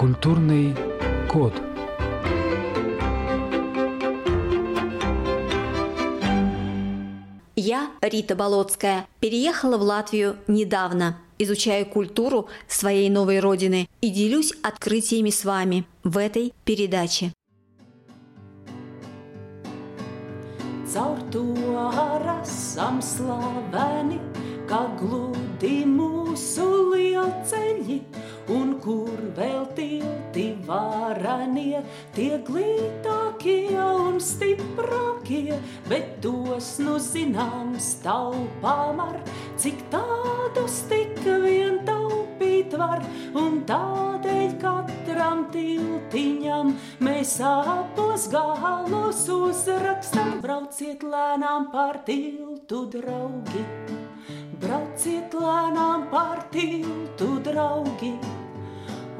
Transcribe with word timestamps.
Культурный 0.00 0.74
код. 1.30 1.52
Я, 7.54 7.90
Рита 8.00 8.34
Болотская, 8.34 9.06
переехала 9.20 9.76
в 9.76 9.82
Латвию 9.82 10.36
недавно. 10.48 11.18
Изучаю 11.38 11.84
культуру 11.84 12.48
своей 12.66 13.10
новой 13.10 13.40
родины 13.40 13.90
и 14.00 14.08
делюсь 14.08 14.54
открытиями 14.62 15.28
с 15.28 15.44
вами 15.44 15.84
в 16.02 16.16
этой 16.16 16.54
передаче. 16.64 17.34
Caur 20.94 21.18
to 21.30 21.54
esam 22.42 23.02
slaveni, 23.02 24.18
kā 24.70 24.84
gludi 25.00 25.82
mūsu 25.90 26.66
lielceļi, 26.92 27.96
un 28.54 28.76
kur 28.84 29.18
vēl 29.34 29.64
tilti 29.74 29.89
varanie, 30.70 31.82
tie 32.14 32.38
glītākie 32.46 33.74
un 33.74 34.20
stiprākie, 34.22 35.58
bet 35.90 36.18
tos 36.24 36.76
nu 36.82 36.96
zināms 37.02 37.96
taupām 38.04 39.02
ar, 39.02 39.18
cik 39.60 39.82
tādus 39.92 40.82
tik 40.90 41.18
vien 41.24 41.80
taupīt 41.88 42.76
var, 42.78 43.02
un 43.38 43.62
tādēļ 43.68 44.54
katram 44.62 45.46
tiltiņam 45.54 46.74
mēs 47.02 47.38
abos 47.44 48.28
galos 48.32 49.26
uzrakstam, 49.34 50.38
brauciet 50.44 51.02
lēnām 51.06 51.70
pār 51.74 52.02
tiltu, 52.06 52.86
draugi. 52.94 53.64
Brauciet 54.60 55.34
lēnām 55.34 56.06
pār 56.12 56.44
tiltu, 56.52 57.32
draugi. 57.46 58.14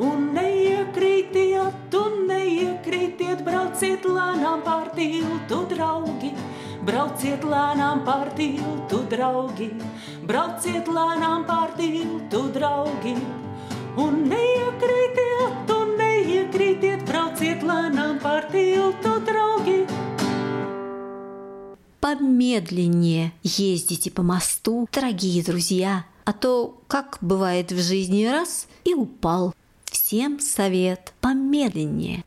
Un 0.00 0.30
neiekrītiet, 0.32 1.92
un 1.92 2.14
neiekrītiet, 2.24 3.42
brauciet 3.44 4.06
lēnām 4.08 4.62
pār 4.64 4.86
tiltu, 4.96 5.58
draugi. 5.68 6.30
Brauciet 6.88 7.44
lēnām 7.44 8.00
pār 8.06 8.30
tiltu, 8.38 9.02
draugi. 9.12 9.68
Brauciet 10.24 10.88
lēnām 10.88 11.44
pār 11.44 11.74
tiltu, 11.76 12.40
draugi. 12.54 13.12
Un 14.00 14.24
neiekrītiet, 14.30 15.74
un 15.76 15.92
neiekrītiet, 16.00 17.04
brauciet 17.04 17.60
lēnām 17.60 18.16
pār 18.24 18.48
tiltu, 18.54 19.18
draugi. 19.28 19.84
Помедленнее 22.00 23.32
ездите 23.42 24.10
по 24.10 24.22
мосту, 24.22 24.88
дорогие 24.90 25.44
друзья, 25.44 26.06
а 26.24 26.32
то, 26.32 26.80
как 26.88 27.18
бывает 27.20 27.70
в 27.72 27.78
жизни 27.78 28.24
раз, 28.24 28.66
и 28.84 28.94
упал. 28.94 29.52
Всем 30.10 30.40
совет 30.40 31.12
помедленнее. 31.20 32.24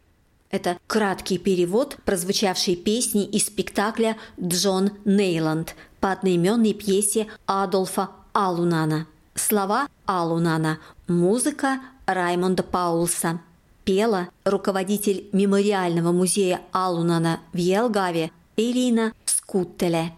Это 0.49 0.77
краткий 0.87 1.37
перевод 1.37 1.97
прозвучавшей 2.05 2.77
песни 2.77 3.25
из 3.25 3.47
спектакля 3.47 4.15
«Джон 4.41 4.91
Нейланд» 5.03 5.75
по 5.99 6.13
одноименной 6.13 6.73
пьесе 6.73 7.27
Адольфа 7.45 8.11
Алунана. 8.31 9.05
Слова 9.35 9.89
Алунана, 10.05 10.79
музыка 11.09 11.81
Раймонда 12.05 12.63
Паулса. 12.63 13.41
Пела 13.83 14.29
руководитель 14.45 15.27
мемориального 15.33 16.13
музея 16.13 16.61
Алунана 16.71 17.41
в 17.51 17.57
Елгаве 17.57 18.31
Элина 18.55 19.11
Скуттеле. 19.25 20.13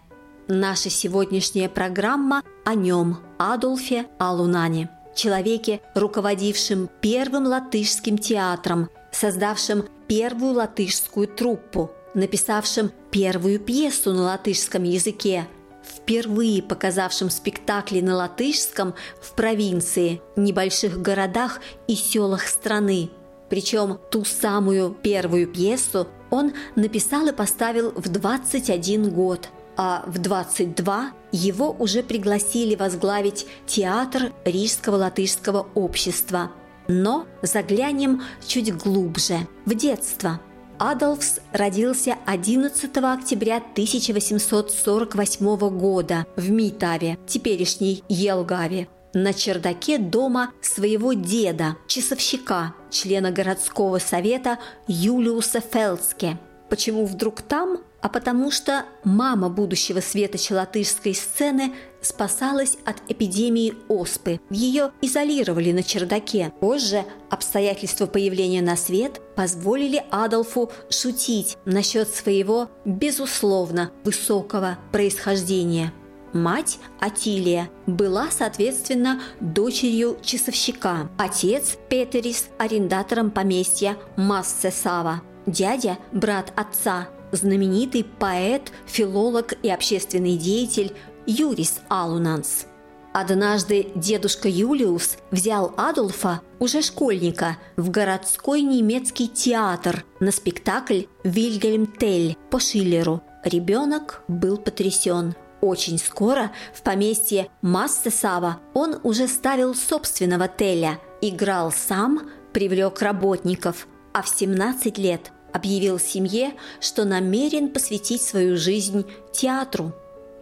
Наша 0.46 0.88
сегодняшняя 0.88 1.68
программа 1.68 2.44
о 2.64 2.76
нем, 2.76 3.18
Адольфе 3.38 4.06
Алунане, 4.20 4.88
человеке, 5.16 5.80
руководившем 5.94 6.88
первым 7.00 7.46
латышским 7.46 8.18
театром, 8.18 8.90
создавшим 9.10 9.86
первую 10.06 10.54
латышскую 10.54 11.26
труппу, 11.26 11.90
написавшим 12.14 12.92
первую 13.10 13.58
пьесу 13.58 14.12
на 14.12 14.22
латышском 14.22 14.84
языке, 14.84 15.48
впервые 15.84 16.62
показавшим 16.62 17.30
спектакли 17.30 18.00
на 18.00 18.16
латышском 18.16 18.94
в 19.20 19.34
провинции, 19.34 20.20
небольших 20.36 21.00
городах 21.00 21.60
и 21.88 21.94
селах 21.94 22.46
страны. 22.46 23.10
Причем 23.48 23.98
ту 24.10 24.24
самую 24.24 24.90
первую 24.90 25.46
пьесу 25.46 26.08
он 26.30 26.52
написал 26.74 27.26
и 27.28 27.32
поставил 27.32 27.92
в 27.92 28.08
21 28.08 29.10
год, 29.10 29.48
а 29.76 30.04
в 30.06 30.18
22 30.18 31.12
его 31.36 31.76
уже 31.78 32.02
пригласили 32.02 32.74
возглавить 32.74 33.46
театр 33.66 34.32
Рижского 34.44 34.96
латышского 34.96 35.68
общества. 35.74 36.50
Но 36.88 37.26
заглянем 37.42 38.22
чуть 38.46 38.74
глубже, 38.74 39.46
в 39.66 39.74
детство. 39.74 40.40
Адольфс 40.78 41.40
родился 41.52 42.16
11 42.26 42.96
октября 42.98 43.56
1848 43.56 45.78
года 45.78 46.26
в 46.36 46.50
Митаве, 46.50 47.18
теперешней 47.26 48.04
Елгаве, 48.08 48.88
на 49.14 49.32
чердаке 49.32 49.96
дома 49.98 50.50
своего 50.60 51.14
деда, 51.14 51.76
часовщика, 51.86 52.74
члена 52.90 53.30
городского 53.30 53.98
совета 53.98 54.58
Юлиуса 54.86 55.60
Фелске. 55.60 56.38
Почему 56.68 57.06
вдруг 57.06 57.42
там? 57.42 57.78
А 58.00 58.08
потому 58.08 58.50
что 58.50 58.84
мама 59.04 59.48
будущего 59.48 60.00
светоча 60.00 60.54
латышской 60.54 61.14
сцены 61.14 61.74
спасалась 62.00 62.76
от 62.84 62.96
эпидемии 63.08 63.74
оспы. 63.88 64.40
Ее 64.50 64.92
изолировали 65.00 65.72
на 65.72 65.82
чердаке. 65.82 66.52
Позже 66.60 67.04
обстоятельства 67.30 68.06
появления 68.06 68.62
на 68.62 68.76
свет 68.76 69.20
позволили 69.34 70.04
Адольфу 70.10 70.70
шутить 70.88 71.56
насчет 71.64 72.08
своего, 72.08 72.70
безусловно, 72.84 73.90
высокого 74.04 74.78
происхождения. 74.92 75.92
Мать 76.32 76.78
Атилия 77.00 77.70
была, 77.86 78.28
соответственно, 78.30 79.22
дочерью 79.40 80.18
часовщика. 80.22 81.08
Отец 81.16 81.78
Петерис– 81.88 82.48
арендатором 82.58 83.30
поместья 83.30 83.96
Массесава. 84.16 85.22
Дядя– 85.46 85.98
брат 86.12 86.52
отца, 86.56 87.08
знаменитый 87.32 88.04
поэт, 88.04 88.72
филолог 88.86 89.54
и 89.62 89.70
общественный 89.70 90.36
деятель 90.36 90.92
Юрис 91.26 91.80
Алунанс. 91.88 92.66
Однажды 93.12 93.88
дедушка 93.94 94.48
Юлиус 94.48 95.16
взял 95.30 95.72
Адольфа, 95.76 96.42
уже 96.58 96.82
школьника, 96.82 97.56
в 97.76 97.90
городской 97.90 98.60
немецкий 98.60 99.28
театр 99.28 100.04
на 100.20 100.30
спектакль 100.30 101.04
«Вильгельм 101.24 101.86
Тель» 101.86 102.36
по 102.50 102.60
Шиллеру. 102.60 103.22
Ребенок 103.44 104.22
был 104.28 104.58
потрясен– 104.58 105.34
очень 105.60 105.98
скоро 105.98 106.52
в 106.74 106.82
поместье 106.82 107.48
Массесава 107.62 108.60
он 108.74 109.00
уже 109.02 109.26
ставил 109.26 109.74
собственного 109.74 110.48
Теля, 110.48 111.00
играл 111.20 111.72
сам, 111.72 112.30
привлек 112.52 113.00
работников, 113.00 113.88
а 114.12 114.22
в 114.22 114.28
17 114.28 114.98
лет 114.98 115.32
объявил 115.56 115.98
семье, 115.98 116.52
что 116.80 117.04
намерен 117.04 117.70
посвятить 117.70 118.22
свою 118.22 118.56
жизнь 118.56 119.04
театру. 119.32 119.92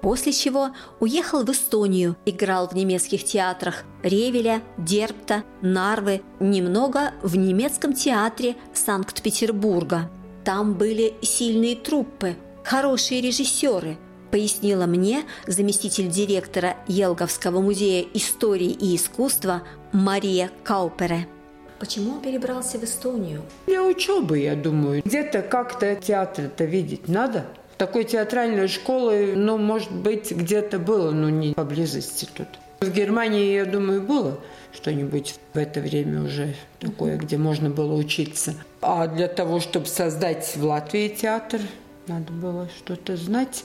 После 0.03 0.33
чего 0.33 0.71
уехал 1.01 1.45
в 1.45 1.51
Эстонию, 1.51 2.17
играл 2.27 2.69
в 2.69 2.75
немецких 2.75 3.25
театрах 3.25 3.85
Ревеля, 4.03 4.61
Дерпта, 4.77 5.45
Нарвы, 5.63 6.21
немного 6.41 7.15
в 7.23 7.37
немецком 7.37 7.95
театре 7.95 8.57
Санкт-Петербурга. 8.75 10.11
Там 10.45 10.75
были 10.75 11.15
сильные 11.23 11.77
труппы, 11.77 12.37
хорошие 12.65 13.23
режиссеры– 13.23 13.97
пояснила 14.35 14.87
мне 14.87 15.23
заместитель 15.47 16.09
директора 16.09 16.77
Елговского 16.89 17.61
музея 17.61 18.05
истории 18.15 18.71
и 18.71 18.97
искусства 18.97 19.63
Мария 19.93 20.51
Каупере. 20.65 21.29
Почему 21.79 22.13
он 22.13 22.21
перебрался 22.21 22.79
в 22.79 22.85
Эстонию? 22.85 23.43
Для 23.67 23.83
учебы, 23.83 24.39
я 24.39 24.55
думаю. 24.55 25.03
Где-то 25.05 25.43
как-то 25.43 25.95
театр-то 25.97 26.65
видеть 26.65 27.09
надо. 27.09 27.47
Такой 27.77 28.05
театральной 28.05 28.69
школы, 28.69 29.35
ну, 29.35 29.59
может 29.59 29.93
быть, 29.93 30.31
где-то 30.31 30.79
было, 30.79 31.11
но 31.11 31.29
не 31.29 31.55
поблизости 31.55 32.29
тут. 32.33 32.47
В 32.81 32.91
Германии, 32.91 33.55
я 33.55 33.65
думаю, 33.65 34.03
было 34.03 34.39
что-нибудь 34.73 35.37
в 35.53 35.59
это 35.59 35.81
время 35.81 36.23
уже 36.23 36.55
такое, 36.79 37.17
где 37.17 37.37
можно 37.37 37.71
было 37.71 37.95
учиться. 37.95 38.55
А 38.81 39.07
для 39.07 39.29
того, 39.29 39.61
чтобы 39.61 39.87
создать 39.87 40.57
в 40.57 40.65
Латвии 40.65 41.09
театр, 41.09 41.61
надо 42.07 42.33
было 42.33 42.69
что-то 42.77 43.17
знать. 43.17 43.65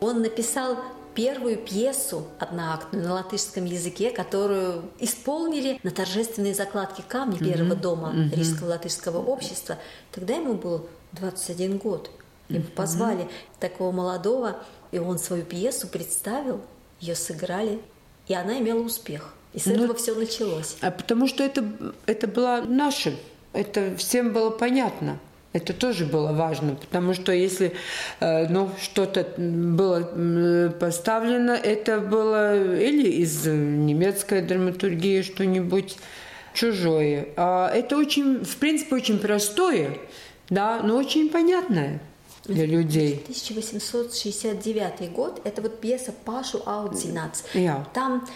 Он 0.00 0.20
написал 0.20 0.76
первую 1.16 1.56
пьесу 1.56 2.26
одноактную 2.38 3.04
на 3.04 3.14
латышском 3.14 3.64
языке, 3.64 4.10
которую 4.10 4.84
исполнили 5.00 5.80
на 5.82 5.90
торжественной 5.90 6.52
закладке 6.52 7.02
камня 7.08 7.38
первого 7.38 7.74
дома 7.74 8.14
Рижского 8.32 8.68
латышского 8.68 9.18
общества. 9.18 9.78
Тогда 10.12 10.34
ему 10.34 10.54
был 10.54 10.88
21 11.12 11.78
год. 11.78 12.10
Его 12.48 12.64
позвали 12.76 13.28
такого 13.58 13.90
молодого, 13.90 14.62
и 14.92 14.98
он 14.98 15.18
свою 15.18 15.42
пьесу 15.42 15.88
представил, 15.88 16.60
ее 17.00 17.16
сыграли, 17.16 17.80
и 18.28 18.34
она 18.34 18.58
имела 18.60 18.80
успех. 18.80 19.34
И 19.52 19.58
с 19.58 19.66
этого 19.66 19.94
все 19.94 20.14
началось. 20.14 20.76
А 20.82 20.90
потому 20.90 21.26
что 21.26 21.42
это, 21.42 21.64
это 22.04 22.28
было 22.28 22.62
наше, 22.64 23.18
это 23.52 23.96
всем 23.96 24.32
было 24.32 24.50
понятно. 24.50 25.18
Это 25.52 25.72
тоже 25.72 26.04
было 26.04 26.32
важно, 26.32 26.74
потому 26.74 27.14
что 27.14 27.32
если 27.32 27.72
э, 28.20 28.46
ну, 28.48 28.70
что-то 28.80 29.26
было 29.38 30.70
поставлено, 30.78 31.52
это 31.52 32.00
было 32.00 32.76
или 32.76 33.08
из 33.08 33.46
немецкой 33.46 34.42
драматургии 34.42 35.22
что-нибудь 35.22 35.96
чужое. 36.52 37.28
А 37.36 37.70
это 37.72 37.96
очень, 37.96 38.44
в 38.44 38.56
принципе, 38.56 38.96
очень 38.96 39.18
простое, 39.18 39.98
да, 40.50 40.80
но 40.82 40.96
очень 40.96 41.30
понятное 41.30 42.00
для 42.44 42.66
людей. 42.66 43.20
1869 43.24 45.12
год, 45.12 45.40
это 45.44 45.62
вот 45.62 45.80
пьеса 45.80 46.12
Пашу 46.24 46.62
Аутзинац. 46.66 47.42
Я. 47.54 47.86
Там 47.92 48.26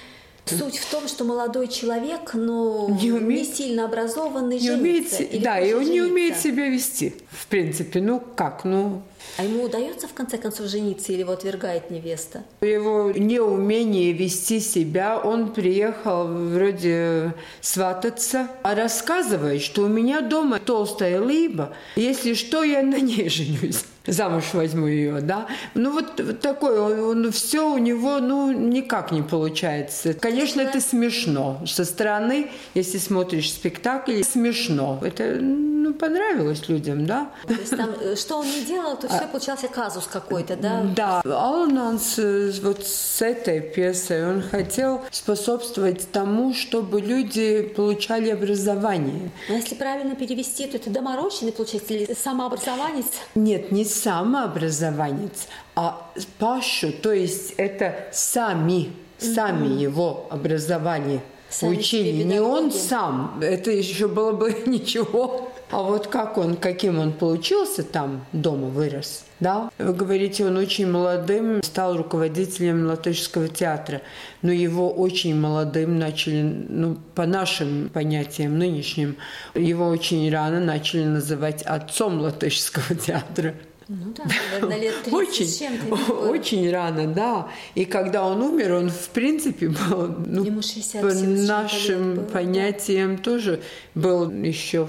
суть 0.47 0.79
в 0.79 0.91
том, 0.91 1.07
что 1.09 1.25
молодой 1.25 1.69
человек, 1.69 2.35
но 2.35 2.89
Не 2.91 3.09
не, 3.09 3.13
умеет- 3.13 3.55
сильно 3.55 3.85
образованный, 3.85 4.59
Не 4.59 4.71
умеет, 4.73 5.05
женится 5.11 5.23
или 5.23 5.43
да, 5.45 5.61
и 5.61 5.73
он 5.73 5.81
не 5.81 5.87
жениться. 5.87 6.11
умеет 6.13 6.39
себя 6.39 6.69
вести, 6.69 7.15
в 7.31 7.47
принципе. 7.47 8.01
Ну 8.01 8.21
как, 8.37 8.65
ну 8.65 9.03
А 9.39 9.45
ему 9.45 9.65
удается 9.65 10.09
в 10.09 10.13
конце 10.13 10.39
концов 10.39 10.67
жениться 10.67 11.13
или 11.13 11.21
его 11.21 11.33
отвергает 11.33 11.91
невеста? 11.91 12.43
Его 12.63 13.13
неумение 13.13 14.13
вести 14.13 14.61
себя, 14.61 15.19
он 15.19 15.53
приехал 15.53 16.27
вроде 16.27 17.35
свататься, 17.61 18.49
а 18.63 18.75
рассказывает, 18.75 19.63
что 19.63 19.83
у 19.83 19.89
меня 19.89 20.21
дома 20.21 20.59
толстая 20.59 21.23
либо, 21.25 21.75
если 21.97 22.35
что, 22.35 22.65
я 22.65 22.83
на 22.83 22.99
ней 22.99 23.29
женюсь. 23.31 23.85
Замуж 24.11 24.45
возьму 24.53 24.87
ее, 24.87 25.21
да. 25.21 25.47
Ну 25.75 25.93
вот, 25.93 26.21
вот 26.21 26.41
такое, 26.41 26.81
он, 26.81 27.31
все 27.31 27.73
у 27.73 27.79
него, 27.79 28.19
ну, 28.19 28.53
никак 28.53 29.13
не 29.13 29.23
получается. 29.23 30.15
Конечно, 30.15 30.61
это 30.61 30.81
смешно. 30.81 31.61
Со 31.67 31.85
стороны, 31.85 32.51
если 32.75 32.99
смотришь 32.99 33.53
спектакль, 33.53 34.23
смешно. 34.23 34.99
Это, 35.03 35.39
ну, 35.41 35.95
понравилось 35.95 36.69
людям, 36.69 37.07
да. 37.07 37.31
То 37.47 37.55
есть 37.55 37.77
там, 37.77 37.91
э, 38.01 38.17
что 38.17 38.39
он 38.39 38.47
не 38.47 38.63
делал, 38.63 38.97
то 38.97 39.09
все 39.09 39.27
получался 39.27 39.69
казус 39.69 40.07
какой-то, 40.07 40.57
да? 40.57 40.83
Да, 40.97 41.21
Алананс 41.25 42.19
э, 42.19 42.53
вот 42.63 42.85
с 42.87 43.23
этой 43.23 43.61
пьесой, 43.61 44.29
он 44.29 44.43
хотел 44.43 45.03
способствовать 45.11 46.11
тому, 46.11 46.55
чтобы 46.55 47.01
люди 47.01 47.63
получали 47.63 48.31
образование. 48.31 49.31
Но 49.49 49.57
если 49.57 49.75
правильно 49.75 50.15
перевести, 50.17 50.67
то 50.67 50.77
это 50.77 50.91
доморощенный, 50.91 51.53
получается, 51.53 51.95
или 51.95 52.15
самообразованец? 52.15 53.07
Нет, 53.35 53.73
не 53.73 53.85
самообразованец, 54.03 55.49
а 55.75 56.11
пашу, 56.39 56.93
то 56.93 57.13
есть 57.13 57.55
это 57.57 58.07
сами, 58.13 58.93
сами 59.19 59.69
его 59.81 60.27
образование 60.31 61.21
Сами 61.51 61.77
учили. 61.77 62.23
Не 62.23 62.41
он 62.41 62.71
сам, 62.71 63.41
это 63.43 63.73
еще 63.73 64.07
было 64.07 64.33
бы 64.33 64.55
ничего. 64.67 65.51
А 65.73 65.83
вот 65.83 66.09
как 66.09 66.39
он, 66.39 66.57
каким 66.57 66.99
он 66.99 67.13
получился 67.13 67.85
там, 67.85 68.25
дома 68.33 68.69
вырос, 68.69 69.25
да? 69.39 69.71
Вы 69.79 69.93
говорите, 69.93 70.45
он 70.45 70.57
очень 70.57 70.91
молодым 70.91 71.63
стал 71.63 71.97
руководителем 71.97 72.87
латышского 72.87 73.49
театра, 73.49 74.03
но 74.43 74.51
его 74.51 74.91
очень 74.91 75.37
молодым 75.39 75.97
начали, 75.99 76.43
ну, 76.43 76.97
по 77.15 77.25
нашим 77.25 77.89
понятиям 77.89 78.59
нынешним, 78.59 79.17
его 79.55 79.87
очень 79.89 80.31
рано 80.33 80.61
начали 80.61 81.05
называть 81.05 81.63
отцом 81.63 82.21
латышского 82.21 82.95
театра. 83.07 83.55
Ну 83.93 84.15
да, 84.17 84.23
наверное, 84.53 84.79
лет 84.81 84.95
30 85.03 85.13
Очень, 85.13 85.47
с 85.47 85.59
чем-то. 85.59 85.95
очень 86.31 86.71
рано, 86.71 87.09
да. 87.13 87.49
И 87.75 87.85
когда 87.85 88.25
он 88.25 88.41
умер, 88.41 88.75
он 88.75 88.89
в 88.91 89.09
принципе 89.09 89.69
был, 89.69 90.15
ну, 90.27 90.45
Ему 90.45 90.63
60 90.63 91.03
по 91.03 91.13
нашим 91.13 92.15
было, 92.15 92.25
да. 92.25 92.33
понятиям 92.33 93.19
тоже 93.19 93.61
был 93.97 94.31
еще 94.31 94.87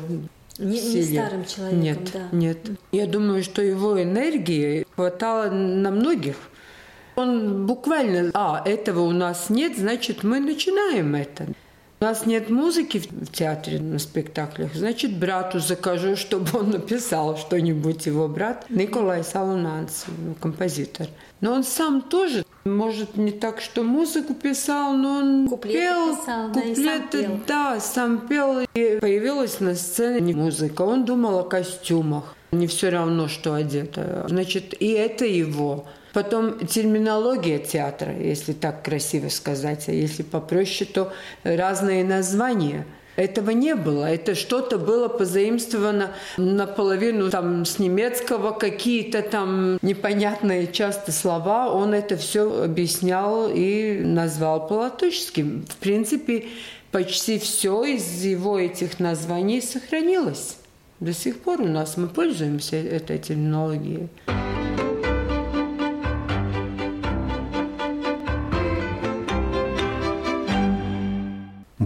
Не- 0.60 0.80
не 0.80 1.02
старым 1.04 1.46
человеком, 1.46 1.82
нет, 1.82 1.98
да. 2.14 2.30
Нет, 2.32 2.58
Я 2.92 3.08
думаю, 3.08 3.44
что 3.44 3.64
его 3.64 4.00
энергии 4.02 4.86
хватало 4.96 5.50
на 5.50 5.90
многих. 5.90 6.36
Он 7.16 7.66
буквально, 7.66 8.30
а, 8.36 8.62
этого 8.64 9.00
у 9.02 9.12
нас 9.12 9.50
нет, 9.50 9.78
значит, 9.80 10.24
мы 10.24 10.40
начинаем 10.40 11.16
это. 11.16 11.48
У 12.02 12.04
нас 12.04 12.26
нет 12.26 12.50
музыки 12.50 12.98
в 12.98 13.32
театре 13.32 13.80
на 13.80 14.00
спектаклях, 14.00 14.74
значит, 14.74 15.20
брату 15.20 15.60
закажу, 15.60 16.16
чтобы 16.16 16.48
он 16.58 16.72
написал 16.72 17.38
что-нибудь, 17.38 18.08
его 18.08 18.28
брат 18.28 18.66
Николай 18.70 19.24
Салунанц, 19.24 20.06
ну, 20.08 20.34
композитор. 20.34 21.10
Но 21.42 21.54
он 21.54 21.64
сам 21.64 22.02
тоже, 22.02 22.44
может, 22.66 23.18
не 23.18 23.32
так, 23.32 23.62
что 23.62 23.84
музыку 23.84 24.34
писал, 24.34 24.94
но 24.94 25.20
он 25.20 25.48
Куплеты 25.48 25.78
пел, 25.78 26.18
писал, 26.18 26.52
да, 26.52 26.62
и 26.62 26.74
сам 26.74 26.84
куплеты, 26.84 27.22
пел. 27.22 27.40
да, 27.46 27.80
сам 27.80 28.28
пел. 28.28 28.60
И 28.74 28.98
появилась 29.00 29.60
на 29.60 29.76
сцене 29.76 30.22
не 30.22 30.34
музыка. 30.34 30.82
Он 30.82 31.06
думал 31.06 31.38
о 31.38 31.44
костюмах. 31.44 32.36
Не 32.52 32.66
все 32.66 32.90
равно, 32.90 33.28
что 33.28 33.54
одето. 33.54 34.26
Значит, 34.28 34.74
и 34.80 34.88
это 34.88 35.26
его. 35.26 35.86
Потом 36.14 36.60
терминология 36.66 37.60
театра, 37.60 38.14
если 38.14 38.54
так 38.54 38.84
красиво 38.84 39.30
сказать, 39.30 39.88
а 39.88 39.92
если 39.92 40.24
попроще, 40.24 40.90
то 40.92 41.14
разные 41.44 42.04
названия. 42.04 42.86
Этого 43.18 43.52
не 43.52 43.76
было. 43.76 44.06
Это 44.06 44.36
что-то 44.36 44.78
было 44.78 45.08
позаимствовано 45.08 46.12
наполовину 46.38 47.30
там 47.30 47.66
с 47.66 47.78
немецкого, 47.78 48.52
какие-то 48.52 49.22
там 49.22 49.78
непонятные 49.82 50.68
часто 50.68 51.12
слова. 51.12 51.72
Он 51.72 51.94
это 51.94 52.16
все 52.16 52.64
объяснял 52.64 53.50
и 53.54 54.00
назвал 54.00 54.68
по-латышски. 54.68 55.42
В 55.68 55.76
принципе, 55.78 56.46
почти 56.92 57.38
все 57.38 57.84
из 57.84 58.24
его 58.24 58.58
этих 58.58 59.00
названий 59.00 59.62
сохранилось. 59.62 60.58
До 61.02 61.14
сих 61.14 61.40
пор 61.40 61.62
у 61.62 61.68
нас 61.68 61.98
мы 61.98 62.08
пользуемся 62.08 62.78
этой 62.78 63.18
терминологией. 63.18 64.08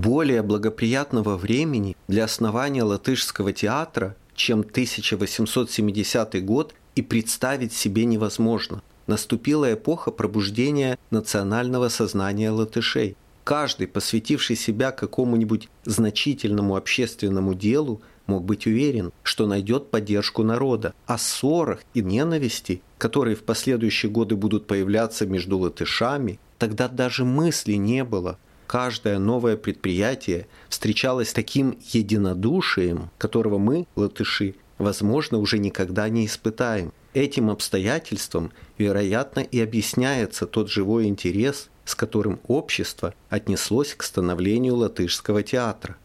Более 0.05 0.43
благоприятного 0.43 1.35
времени 1.35 1.97
для 2.07 2.25
основания 2.25 2.83
латышского 2.83 3.53
театра, 3.53 4.15
чем 4.35 4.59
1870 4.59 6.45
год, 6.45 6.75
и 6.93 7.01
представить 7.01 7.73
себе 7.73 8.05
невозможно. 8.05 8.83
Наступила 9.07 9.73
эпоха 9.73 10.11
пробуждения 10.11 10.99
национального 11.09 11.89
сознания 11.89 12.51
латышей. 12.51 13.17
Каждый, 13.43 13.87
посвятивший 13.87 14.55
себя 14.55 14.91
какому-нибудь 14.91 15.69
значительному 15.85 16.75
общественному 16.75 17.55
делу, 17.55 17.99
мог 18.27 18.43
быть 18.43 18.67
уверен, 18.67 19.11
что 19.23 19.47
найдет 19.47 19.89
поддержку 19.89 20.43
народа. 20.43 20.93
О 21.07 21.17
ссорах 21.17 21.79
и 21.95 22.03
ненависти, 22.03 22.83
которые 22.99 23.35
в 23.35 23.41
последующие 23.41 24.11
годы 24.11 24.35
будут 24.35 24.67
появляться 24.67 25.25
между 25.25 25.57
латышами, 25.57 26.39
тогда 26.59 26.87
даже 26.89 27.25
мысли 27.25 27.73
не 27.73 28.03
было. 28.03 28.37
Каждое 28.67 29.19
новое 29.19 29.57
предприятие 29.57 30.47
встречалось 30.69 31.33
таким 31.33 31.77
единодушием, 31.91 33.11
которого 33.17 33.57
мы, 33.57 33.85
латыши, 33.95 34.55
возможно, 34.77 35.37
уже 35.37 35.59
никогда 35.59 36.09
не 36.09 36.25
испытаем. 36.25 36.91
Этим 37.13 37.49
обстоятельством, 37.49 38.51
вероятно, 38.77 39.39
и 39.39 39.61
объясняется 39.61 40.47
тот 40.47 40.69
живой 40.69 41.05
интерес, 41.05 41.69
с 41.85 41.95
которым 41.95 42.39
общество 42.47 43.13
отнеслось 43.29 43.93
к 43.93 44.03
становлению 44.03 44.75
латышского 44.75 45.43
театра. 45.43 45.95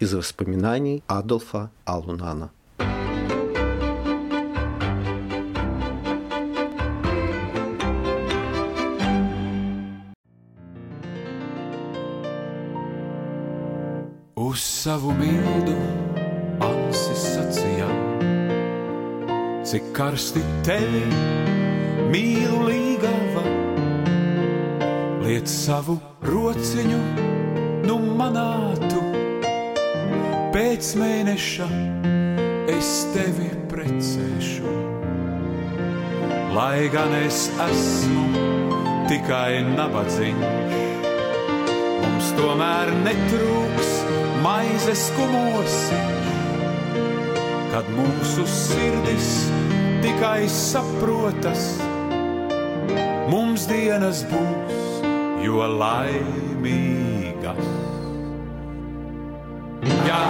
Из 0.00 0.12
воспоминаний 0.12 1.02
Адольфа 1.06 1.70
Алунана. 1.84 2.50
Savu 14.88 15.10
bildu 15.18 15.74
ansis 16.64 17.24
sacījā, 17.34 17.88
cik 19.68 19.90
karsti 19.98 20.40
tevi 20.64 21.02
mīlu 22.08 22.62
līgava, 22.70 23.42
Dodiet 25.18 25.50
savu 25.52 25.98
rociņu, 26.24 27.02
nu 27.84 27.98
manātu. 28.16 29.02
Pēc 30.56 30.94
mēneša 31.02 31.68
es 32.72 32.94
tevi 33.12 33.50
precēšu. 33.68 34.72
Lai 36.56 36.88
gan 36.96 37.12
es 37.20 37.50
esmu 37.66 38.24
tikai 39.12 39.66
nabadzīgs, 39.68 40.80
mums 42.00 42.32
tomēr 42.40 42.96
netrūks 43.04 43.98
maizes 44.42 45.08
kumosiņš, 45.16 46.28
kad 47.72 47.88
mūsu 47.96 48.44
sirdis 48.48 49.30
tikai 50.04 50.48
saprotas, 50.52 51.64
mums 53.32 53.66
dienas 53.70 54.24
būs, 54.30 55.02
jo 55.44 55.62
laimīgas. 55.78 57.66
Jā, 60.08 60.22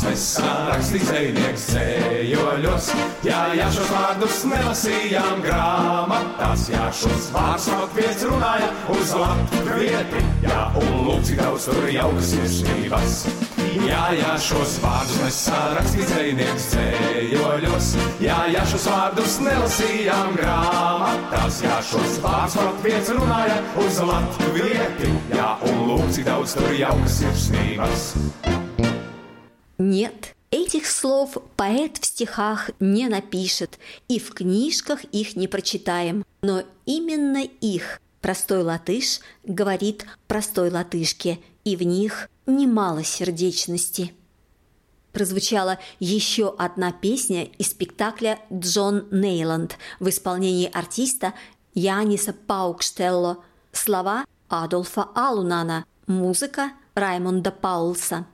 vārdus 0.00 0.40
nesārakstīs 0.40 1.08
dzēnieks 1.08 1.64
dzējoļos, 1.70 2.86
jā, 3.26 3.40
jā, 3.58 3.66
šos 3.74 3.90
vārdus 3.92 4.38
nelasījām 4.48 5.42
grāmatās, 5.44 6.68
jā, 6.72 6.86
šos 6.92 7.28
vārdus 7.34 7.66
kaut 7.68 7.96
viens 7.96 8.24
runāja 8.24 8.68
uz 8.94 9.12
latvieti, 9.12 10.22
jā, 10.44 10.60
un 10.80 11.04
lūk, 11.04 11.24
cik 11.28 11.40
daudz 11.42 11.68
tur 11.68 11.88
jaukas 11.92 12.32
sirsnības. 12.32 13.18
Jā, 13.70 14.00
jā, 14.16 14.30
šos 14.42 14.78
vārdus 14.82 15.20
nesārakstīs 15.20 16.08
dzēnieks 16.10 16.70
dzējoļos, 16.72 17.90
jā, 18.24 18.38
jā, 18.54 18.64
šos 18.72 18.86
vārdus 18.90 19.36
nelasījām 19.44 20.32
grāmatās, 20.38 21.60
jā, 21.66 21.76
šos 21.90 22.16
vārdus 22.24 22.56
kaut 22.60 22.80
viens 22.86 23.12
runāja 23.18 23.60
uz 23.84 24.00
latvieti, 24.10 25.12
jā, 25.36 25.52
un 25.68 25.84
lūk, 25.92 26.08
cik 26.16 26.26
daudz 26.32 26.56
tur 26.56 26.74
jaukas 26.78 27.20
sirsnības. 27.20 28.10
Нет, 29.80 30.36
этих 30.50 30.86
слов 30.86 31.38
поэт 31.56 31.96
в 31.96 32.04
стихах 32.04 32.70
не 32.80 33.08
напишет, 33.08 33.78
и 34.08 34.18
в 34.18 34.34
книжках 34.34 35.04
их 35.04 35.36
не 35.36 35.48
прочитаем. 35.48 36.22
Но 36.42 36.64
именно 36.84 37.42
их 37.62 37.98
простой 38.20 38.62
латыш 38.62 39.20
говорит 39.42 40.04
простой 40.28 40.70
латышке, 40.70 41.40
и 41.64 41.76
в 41.76 41.82
них 41.82 42.28
немало 42.44 43.04
сердечности. 43.04 44.12
Прозвучала 45.12 45.78
еще 45.98 46.54
одна 46.58 46.92
песня 46.92 47.44
из 47.44 47.70
спектакля 47.70 48.38
«Джон 48.52 49.06
Нейланд» 49.10 49.78
в 49.98 50.10
исполнении 50.10 50.70
артиста 50.70 51.32
Яниса 51.72 52.34
Паукштелло, 52.34 53.42
слова 53.72 54.26
Адольфа 54.50 55.08
Алунана, 55.14 55.86
музыка 56.06 56.72
Раймонда 56.94 57.50
Паулса. 57.50 58.26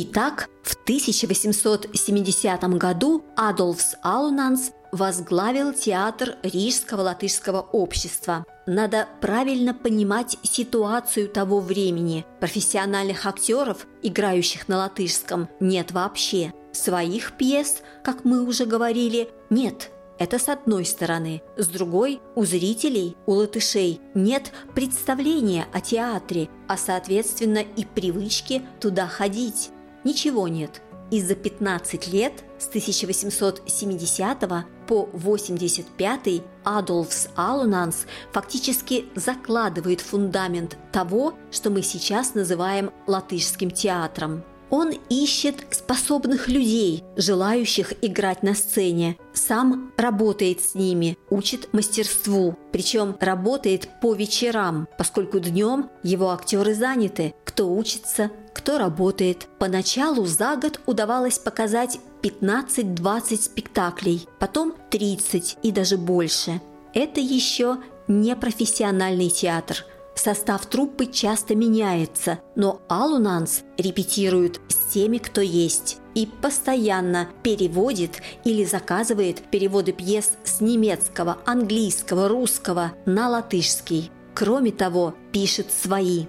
Итак, 0.00 0.48
в 0.62 0.74
1870 0.84 2.62
году 2.78 3.24
Адольфс 3.34 3.96
Алунанс 4.00 4.70
возглавил 4.92 5.72
театр 5.72 6.36
Рижского 6.44 7.00
латышского 7.02 7.62
общества. 7.62 8.44
Надо 8.68 9.08
правильно 9.20 9.74
понимать 9.74 10.38
ситуацию 10.44 11.28
того 11.28 11.58
времени. 11.58 12.24
Профессиональных 12.38 13.26
актеров, 13.26 13.88
играющих 14.00 14.68
на 14.68 14.76
латышском, 14.76 15.48
нет 15.58 15.90
вообще. 15.90 16.52
Своих 16.70 17.32
пьес, 17.36 17.78
как 18.04 18.24
мы 18.24 18.44
уже 18.44 18.66
говорили, 18.66 19.28
нет. 19.50 19.90
Это 20.20 20.38
с 20.38 20.48
одной 20.48 20.84
стороны. 20.84 21.42
С 21.56 21.66
другой, 21.66 22.20
у 22.36 22.44
зрителей, 22.44 23.16
у 23.26 23.32
латышей 23.32 24.00
нет 24.14 24.52
представления 24.76 25.66
о 25.72 25.80
театре, 25.80 26.48
а 26.68 26.76
соответственно 26.76 27.64
и 27.74 27.84
привычки 27.84 28.62
туда 28.78 29.08
ходить. 29.08 29.70
Ничего 30.04 30.48
нет. 30.48 30.82
И 31.10 31.22
за 31.22 31.34
15 31.34 32.08
лет 32.08 32.44
с 32.58 32.68
1870 32.68 34.38
по 34.86 35.08
85 35.12 36.42
Адольфс 36.64 37.28
Алунанс 37.34 38.06
фактически 38.32 39.06
закладывает 39.14 40.00
фундамент 40.00 40.76
того, 40.92 41.34
что 41.50 41.70
мы 41.70 41.82
сейчас 41.82 42.34
называем 42.34 42.90
латышским 43.06 43.70
театром. 43.70 44.44
Он 44.70 44.92
ищет 45.08 45.66
способных 45.70 46.48
людей, 46.48 47.04
желающих 47.16 47.92
играть 48.02 48.42
на 48.42 48.54
сцене. 48.54 49.16
Сам 49.32 49.92
работает 49.96 50.60
с 50.60 50.74
ними, 50.74 51.16
учит 51.30 51.72
мастерству. 51.72 52.56
Причем 52.72 53.16
работает 53.20 53.88
по 54.02 54.14
вечерам, 54.14 54.86
поскольку 54.98 55.40
днем 55.40 55.90
его 56.02 56.30
актеры 56.30 56.74
заняты. 56.74 57.34
Кто 57.44 57.72
учится, 57.74 58.30
кто 58.52 58.78
работает. 58.78 59.48
Поначалу 59.58 60.26
за 60.26 60.56
год 60.56 60.80
удавалось 60.86 61.38
показать 61.38 61.98
15-20 62.22 63.42
спектаклей, 63.42 64.28
потом 64.38 64.74
30 64.90 65.58
и 65.62 65.72
даже 65.72 65.96
больше. 65.96 66.60
Это 66.92 67.20
еще 67.20 67.78
не 68.06 68.34
профессиональный 68.36 69.30
театр– 69.30 69.84
Состав 70.18 70.66
труппы 70.66 71.06
часто 71.06 71.54
меняется, 71.54 72.40
но 72.56 72.82
Алунанс 72.88 73.62
репетирует 73.76 74.60
с 74.66 74.92
теми, 74.92 75.18
кто 75.18 75.40
есть, 75.40 75.98
и 76.16 76.26
постоянно 76.26 77.28
переводит 77.44 78.20
или 78.44 78.64
заказывает 78.64 79.40
переводы 79.52 79.92
пьес 79.92 80.32
с 80.42 80.60
немецкого, 80.60 81.38
английского, 81.46 82.26
русского 82.26 82.94
на 83.06 83.28
латышский. 83.28 84.10
Кроме 84.34 84.72
того, 84.72 85.14
пишет 85.30 85.70
свои. 85.70 86.24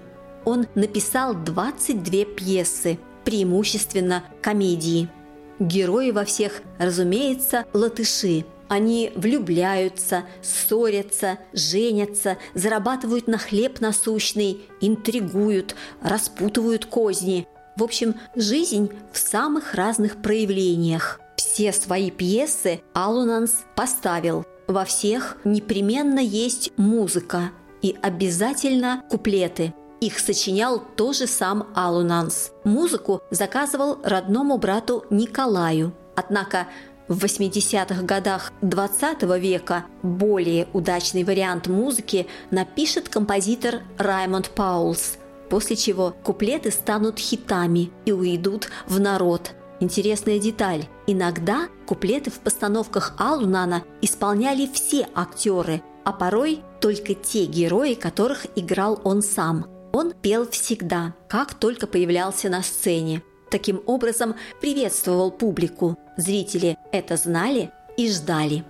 Он 0.45 0.67
написал 0.75 1.33
22 1.33 2.25
пьесы, 2.25 2.99
преимущественно 3.25 4.23
комедии. 4.43 5.09
Герои 5.57 6.11
во 6.11 6.25
всех, 6.25 6.61
разумеется, 6.77 7.65
латыши– 7.73 8.45
они 8.69 9.11
влюбляются, 9.15 10.23
ссорятся, 10.41 11.39
женятся, 11.51 12.37
зарабатывают 12.53 13.27
на 13.27 13.37
хлеб 13.37 13.81
насущный, 13.81 14.61
интригуют, 14.79 15.75
распутывают 16.01 16.85
козни. 16.85 17.47
В 17.75 17.83
общем, 17.83 18.15
жизнь 18.35 18.91
в 19.11 19.17
самых 19.17 19.73
разных 19.73 20.21
проявлениях. 20.21 21.19
Все 21.35 21.73
свои 21.73 22.11
пьесы 22.11 22.81
Алунанс 22.93 23.63
поставил. 23.75 24.45
Во 24.67 24.85
всех 24.85 25.37
непременно 25.43 26.19
есть 26.19 26.71
музыка 26.77 27.51
и 27.81 27.97
обязательно 28.01 29.03
куплеты. 29.09 29.73
Их 29.99 30.19
сочинял 30.19 30.79
тоже 30.95 31.25
сам 31.27 31.67
Алунанс. 31.75 32.51
Музыку 32.63 33.21
заказывал 33.31 33.97
родному 34.03 34.57
брату 34.57 35.05
Николаю. 35.09 35.93
Однако 36.15 36.67
в 37.09 37.25
80-х 37.25 38.03
годах 38.03 38.53
20 38.61 39.23
века 39.41 39.85
более 40.03 40.67
удачный 40.73 41.23
вариант 41.23 41.67
музыки 41.67 42.27
напишет 42.51 43.09
композитор 43.09 43.81
Раймонд 43.97 44.51
Паулс, 44.51 45.17
после 45.49 45.75
чего 45.75 46.15
куплеты 46.23 46.71
станут 46.71 47.17
хитами 47.19 47.91
и 48.05 48.11
уйдут 48.11 48.69
в 48.87 48.99
народ. 48.99 49.51
Интересная 49.81 50.39
деталь. 50.39 50.85
Иногда 51.07 51.67
куплеты 51.87 52.29
в 52.29 52.39
постановках 52.39 53.15
Алунана 53.17 53.83
исполняли 54.01 54.69
все 54.71 55.07
актеры, 55.15 55.81
а 56.05 56.13
порой 56.13 56.61
только 56.79 57.15
те 57.15 57.45
герои, 57.45 57.95
которых 57.95 58.45
играл 58.55 59.01
он 59.03 59.21
сам. 59.21 59.67
Он 59.93 60.13
пел 60.13 60.47
всегда, 60.49 61.15
как 61.27 61.55
только 61.55 61.87
появлялся 61.87 62.49
на 62.49 62.61
сцене. 62.61 63.23
Таким 63.49 63.81
образом, 63.85 64.35
приветствовал 64.61 65.31
публику. 65.31 65.97
Зрители 66.17 66.77
это 66.91 67.17
знали 67.17 67.71
и 67.97 68.09
ждали. 68.09 68.63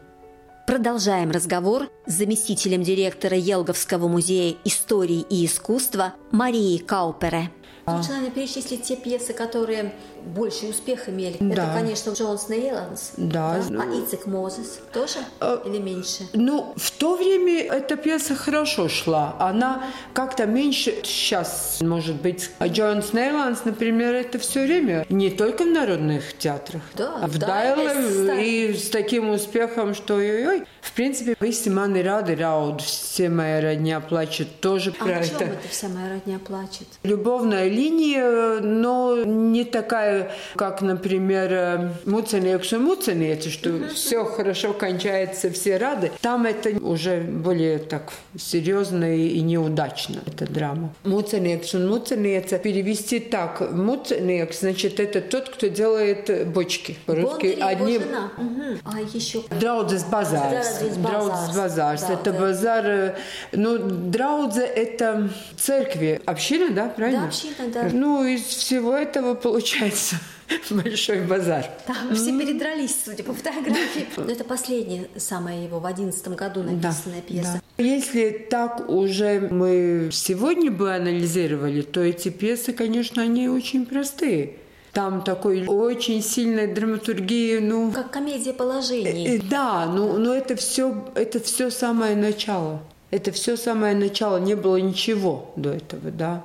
Продолжаем 0.65 1.31
разговор 1.31 1.89
с 2.05 2.13
заместителем 2.13 2.83
директора 2.83 3.35
Елговского 3.35 4.07
музея 4.07 4.55
истории 4.63 5.25
и 5.29 5.45
искусства 5.45 6.13
Марией 6.31 6.79
Каупере. 6.79 7.51
Лучше, 7.97 8.09
наверное, 8.09 8.31
перечислить 8.31 8.83
те 8.83 8.95
пьесы, 8.95 9.33
которые 9.33 9.93
больше 10.25 10.67
успех 10.67 11.07
имели. 11.09 11.37
Да. 11.39 11.63
Это, 11.63 11.73
конечно, 11.73 12.11
Джонс 12.11 12.49
Нейландс. 12.49 13.11
Да. 13.17 13.53
А 13.55 13.85
Ицек 13.85 14.25
Мозес 14.25 14.79
тоже 14.93 15.19
А, 15.39 15.61
или 15.65 15.77
меньше? 15.77 16.27
Ну, 16.33 16.73
в 16.75 16.91
то 16.91 17.15
время 17.15 17.63
эта 17.63 17.95
пьеса 17.95 18.35
хорошо 18.35 18.89
шла. 18.89 19.35
Она 19.39 19.83
как-то 20.13 20.45
меньше 20.45 20.93
сейчас, 21.03 21.77
может 21.81 22.15
быть. 22.21 22.49
А 22.59 22.67
Джонс 22.67 23.13
Нейландс, 23.13 23.61
например, 23.65 24.13
это 24.13 24.39
все 24.39 24.65
время 24.65 25.05
не 25.09 25.29
только 25.29 25.63
в 25.63 25.67
народных 25.67 26.37
театрах, 26.37 26.81
Да, 26.95 27.19
а 27.21 27.27
в 27.27 27.31
в 27.31 27.37
Дайле 27.39 28.69
и 28.69 28.73
с 28.73 28.89
таким 28.89 29.29
успехом, 29.29 29.93
что 29.93 30.15
ой-ой. 30.15 30.63
В 30.81 30.93
принципе, 30.93 31.33
«Visi 31.39 31.69
mani 31.69 32.03
radi 32.03 32.35
raud», 32.37 32.79
«Все 32.81 33.29
моя 33.29 33.61
родня 33.61 33.99
плачет» 33.99 34.59
тоже 34.59 34.93
А 34.99 35.03
про 35.03 35.19
это. 35.19 35.43
это 35.45 35.67
вся 35.69 35.87
моя 35.87 36.09
родня 36.09 36.39
плачет? 36.39 36.87
Любовная 37.03 37.67
линия, 37.79 38.59
но 38.59 39.23
не 39.23 39.63
такая, 39.63 40.31
как, 40.55 40.81
например, 40.81 41.91
«Муценекс 42.05 42.73
и 42.73 42.77
муценица», 42.77 43.49
что 43.49 43.87
все 43.93 44.25
хорошо 44.25 44.73
кончается, 44.73 45.49
все 45.49 45.77
рады. 45.77 46.11
Там 46.21 46.45
это 46.45 46.69
уже 46.81 47.21
более 47.21 47.79
так 47.79 48.11
серьезно 48.37 49.15
и 49.15 49.39
неудачно, 49.41 50.21
эта 50.25 50.51
драма. 50.51 50.93
«Муценекс 51.03 51.73
и 51.73 51.77
муценица» 51.77 52.59
перевести 52.59 53.19
так. 53.19 53.71
«Муценекс» 53.71 54.59
значит, 54.59 54.99
это 54.99 55.21
тот, 55.21 55.49
кто 55.49 55.67
делает 55.67 56.47
бочки. 56.49 56.97
По-русски 57.05 57.57
одним... 57.59 58.01
Угу. 58.01 58.79
А 58.83 58.99
еще... 59.13 59.43
Драудзес 59.59 60.03
базарс. 60.03 60.79
Драудзес 60.97 61.55
базарс. 61.55 62.01
Да, 62.01 62.13
это 62.13 62.31
да. 62.31 62.39
базар... 62.39 62.85
Э, 62.85 63.15
ну, 63.51 63.77
Драудзе– 63.77 64.65
это 64.75 65.29
церкви. 65.57 66.21
Община, 66.25 66.71
да, 66.71 66.89
правильно? 66.89 67.21
Да, 67.21 67.27
община, 67.27 67.68
да. 67.69 67.89
Ну, 67.91 68.25
из 68.25 68.41
всего 68.41 68.95
этого 68.95 69.33
получается 69.33 70.15
большой 70.69 71.21
базар. 71.21 71.65
Там 71.85 72.15
все 72.15 72.37
передрались, 72.37 72.95
судя 73.05 73.23
по 73.23 73.33
фотографии. 73.33 74.07
Но 74.17 74.31
это 74.31 74.43
последняя, 74.43 75.07
самая 75.17 75.63
его 75.63 75.79
в 75.79 75.85
одиннадцатом 75.85 76.35
году 76.35 76.63
написанная 76.63 77.21
да, 77.21 77.27
пьеса. 77.27 77.61
Да. 77.77 77.83
Если 77.83 78.29
так 78.49 78.89
уже 78.89 79.47
мы 79.51 80.09
сегодня 80.11 80.71
бы 80.71 80.93
анализировали, 80.93 81.81
то 81.81 82.01
эти 82.01 82.29
пьесы, 82.29 82.73
конечно, 82.73 83.21
они 83.21 83.47
очень 83.47 83.85
простые. 83.85 84.57
Там 84.91 85.23
такой 85.23 85.65
очень 85.67 86.21
сильной 86.23 86.67
драматургии, 86.67 87.59
ну... 87.59 87.91
Как 87.91 88.11
комедия 88.11 88.53
положений. 88.53 89.27
Э, 89.27 89.35
э, 89.37 89.41
да, 89.49 89.85
ну, 89.85 90.17
но 90.17 90.33
это 90.33 90.55
все, 90.55 91.05
это 91.15 91.39
все 91.39 91.69
самое 91.69 92.15
начало. 92.15 92.81
Это 93.11 93.31
все 93.31 93.55
самое 93.55 93.95
начало, 93.95 94.37
не 94.37 94.55
было 94.55 94.77
ничего 94.77 95.51
до 95.55 95.71
этого, 95.71 96.11
да. 96.11 96.43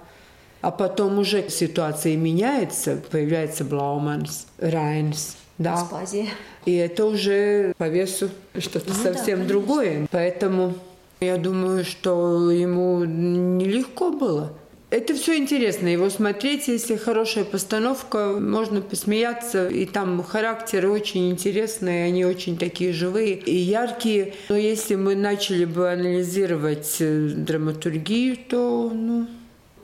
А 0.64 0.71
потом 0.71 1.18
уже 1.18 1.50
ситуация 1.50 2.16
меняется, 2.16 2.99
появляется 3.11 3.64
Блауманс, 3.64 4.47
Райнс, 4.56 5.37
да. 5.59 5.75
Аспазия. 5.75 6.28
И 6.64 6.75
это 6.75 7.04
уже 7.04 7.75
по 7.76 7.87
весу 7.87 8.30
что-то 8.59 8.88
ну, 8.88 8.94
совсем 8.94 9.40
да, 9.40 9.49
другое. 9.49 10.06
Поэтому 10.11 10.73
я 11.21 11.37
думаю, 11.37 11.85
что 11.85 12.50
ему 12.50 13.04
нелегко 13.04 14.09
было. 14.11 14.54
Это 14.88 15.12
все 15.12 15.37
интересно, 15.37 15.88
его 15.88 16.09
смотреть, 16.09 16.68
если 16.68 16.97
хорошая 16.97 17.44
постановка, 17.44 18.28
можно 18.40 18.80
посмеяться, 18.80 19.68
и 19.68 19.85
там 19.85 20.23
характеры 20.23 20.88
очень 20.88 21.30
интересные, 21.30 22.06
они 22.06 22.25
очень 22.25 22.56
такие 22.56 22.94
живые 22.94 23.35
и 23.35 23.54
яркие. 23.54 24.33
Но 24.49 24.56
если 24.56 24.94
мы 24.94 25.14
начали 25.14 25.66
бы 25.66 25.92
анализировать 25.92 26.97
э, 27.00 27.28
драматургию, 27.37 28.38
то, 28.49 28.90
ну, 28.94 29.26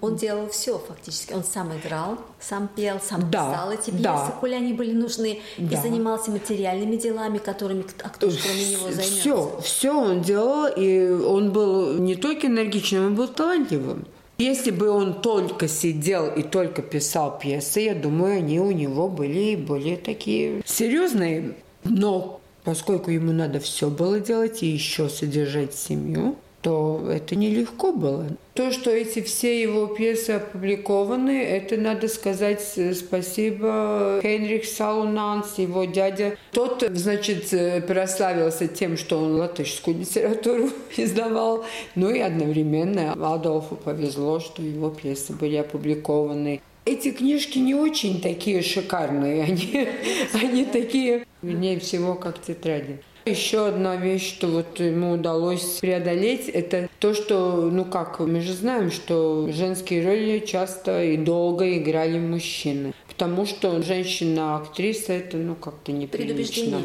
он 0.00 0.16
делал 0.16 0.48
все 0.48 0.78
фактически. 0.78 1.32
Он 1.32 1.44
сам 1.44 1.76
играл, 1.76 2.18
сам 2.40 2.68
пел, 2.74 3.00
сам 3.00 3.30
да, 3.30 3.50
писал 3.50 3.72
эти 3.72 3.90
пьесы, 3.90 4.02
да. 4.02 4.36
коли 4.40 4.54
они 4.54 4.72
были 4.72 4.92
нужны, 4.92 5.40
да. 5.58 5.76
и 5.76 5.80
занимался 5.80 6.30
материальными 6.30 6.96
делами, 6.96 7.38
которыми 7.38 7.84
а 8.02 8.08
кто 8.08 8.30
же 8.30 8.38
кроме 8.42 8.70
него 8.70 8.90
займется. 8.90 9.20
Все, 9.20 9.60
все 9.62 9.90
он 9.92 10.22
делал, 10.22 10.66
и 10.74 11.08
он 11.08 11.52
был 11.52 11.94
не 11.98 12.14
только 12.14 12.46
энергичным, 12.46 13.06
он 13.06 13.14
был 13.14 13.28
талантливым. 13.28 14.06
Если 14.38 14.70
бы 14.70 14.88
он 14.88 15.20
только 15.20 15.68
сидел 15.68 16.28
и 16.28 16.42
только 16.42 16.80
писал 16.80 17.38
пьесы, 17.38 17.80
я 17.80 17.94
думаю, 17.94 18.38
они 18.38 18.58
у 18.58 18.70
него 18.70 19.06
были 19.08 19.54
более 19.54 19.98
такие 19.98 20.62
серьезные. 20.64 21.56
Но 21.84 22.40
поскольку 22.64 23.10
ему 23.10 23.32
надо 23.32 23.60
все 23.60 23.90
было 23.90 24.18
делать 24.18 24.62
и 24.62 24.66
еще 24.66 25.10
содержать 25.10 25.74
семью, 25.74 26.36
то 26.62 27.08
это 27.10 27.36
нелегко 27.36 27.92
было. 27.92 28.26
То, 28.54 28.72
что 28.72 28.90
эти 28.90 29.22
все 29.22 29.62
его 29.62 29.86
пьесы 29.86 30.30
опубликованы, 30.32 31.42
это 31.42 31.76
надо 31.78 32.08
сказать 32.08 32.62
э, 32.76 32.92
спасибо 32.94 34.20
Хенрих 34.22 34.66
Салунанс, 34.66 35.56
его 35.56 35.84
дядя. 35.84 36.36
Тот, 36.52 36.84
значит, 36.90 37.52
э, 37.54 37.80
прославился 37.80 38.68
тем, 38.68 38.98
что 38.98 39.18
он 39.18 39.36
латышскую 39.36 39.98
литературу 39.98 40.70
издавал. 40.96 41.64
Ну 41.94 42.10
и 42.10 42.18
одновременно 42.18 43.12
Адольфу 43.12 43.76
повезло, 43.76 44.40
что 44.40 44.62
его 44.62 44.90
пьесы 44.90 45.32
были 45.32 45.56
опубликованы. 45.56 46.60
Эти 46.84 47.12
книжки 47.12 47.58
не 47.58 47.74
очень 47.74 48.20
такие 48.20 48.62
шикарные, 48.62 49.44
они, 49.44 49.88
они 50.34 50.64
такие, 50.64 51.26
вернее 51.40 51.78
всего, 51.78 52.14
как 52.14 52.42
тетради. 52.42 53.00
Еще 53.30 53.68
одна 53.68 53.94
вещь, 53.94 54.28
что 54.28 54.48
вот 54.48 54.80
ему 54.80 55.12
удалось 55.12 55.78
преодолеть, 55.80 56.48
это 56.48 56.88
то, 56.98 57.14
что, 57.14 57.70
ну 57.70 57.84
как, 57.84 58.18
мы 58.18 58.40
же 58.40 58.52
знаем, 58.52 58.90
что 58.90 59.48
женские 59.52 60.04
роли 60.04 60.40
часто 60.44 61.04
и 61.04 61.16
долго 61.16 61.78
играли 61.78 62.18
мужчины 62.18 62.92
потому 63.20 63.44
что 63.44 63.82
женщина-актриса 63.82 65.12
это 65.12 65.36
ну 65.36 65.54
как-то 65.54 65.92
неприлично. 65.92 66.80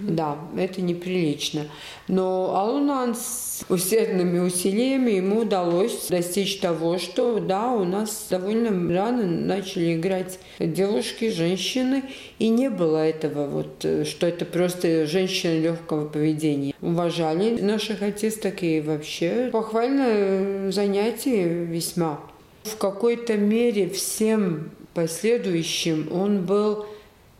Да, 0.00 0.38
это 0.56 0.80
неприлично. 0.80 1.66
Но 2.08 2.56
Алунан 2.56 3.14
с 3.14 3.66
усердными 3.68 4.38
усилиями 4.38 5.10
ему 5.10 5.40
удалось 5.40 6.06
достичь 6.08 6.56
того, 6.56 6.96
что 6.98 7.38
да, 7.38 7.70
у 7.72 7.84
нас 7.84 8.28
довольно 8.30 8.70
рано 8.94 9.26
начали 9.26 9.94
играть 9.96 10.38
девушки, 10.58 11.30
женщины, 11.30 12.04
и 12.38 12.48
не 12.48 12.70
было 12.70 13.06
этого 13.06 13.46
вот, 13.46 13.86
что 14.06 14.26
это 14.26 14.46
просто 14.46 15.04
женщина 15.04 15.60
легкого 15.60 16.08
поведения. 16.08 16.72
Уважали 16.80 17.60
наших 17.60 18.00
артисток 18.00 18.62
и 18.62 18.80
вообще 18.80 19.50
похвальное 19.52 20.72
занятие 20.72 21.46
весьма. 21.46 22.20
В 22.62 22.78
какой-то 22.78 23.36
мере 23.36 23.90
всем 23.90 24.70
последующим 24.94 26.08
он 26.12 26.44
был 26.44 26.86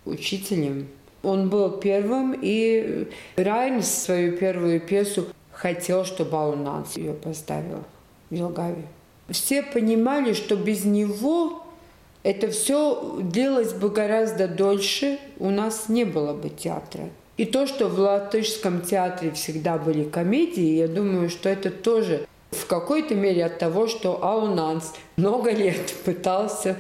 учителем. 0.05 0.89
Он 1.23 1.49
был 1.49 1.71
первым, 1.71 2.39
и 2.41 3.09
Райнс 3.37 3.89
свою 3.89 4.37
первую 4.37 4.81
пьесу 4.81 5.27
хотел, 5.53 6.05
чтобы 6.05 6.37
Аунанс 6.37 6.97
ее 6.97 7.15
поставил 7.15 7.85
в 8.29 8.35
Елгаве. 8.35 8.83
Все 9.31 9.63
понимали, 9.63 10.35
что 10.35 10.55
без 10.57 10.85
него 10.85 11.65
это 12.23 12.51
все 12.51 13.19
длилось 13.21 13.73
бы 13.73 13.89
гораздо 13.91 14.49
дольше, 14.49 15.19
у 15.39 15.51
нас 15.51 15.89
не 15.89 16.05
было 16.05 16.35
бы 16.35 16.51
театра. 16.51 17.09
И 17.37 17.45
то, 17.45 17.67
что 17.67 17.89
в 17.89 17.99
латышском 17.99 18.83
театре 18.83 19.33
всегда 19.33 19.77
были 19.77 20.05
комедии, 20.05 20.77
я 20.77 20.89
думаю, 20.89 21.31
что 21.31 21.49
это 21.49 21.71
тоже 21.71 22.27
в 22.51 22.67
какой-то 22.67 23.15
мере 23.15 23.45
от 23.45 23.59
того, 23.59 23.89
что 23.89 24.25
Аунанс 24.25 24.95
много 25.17 25.51
лет 25.51 25.93
пытался 26.05 26.77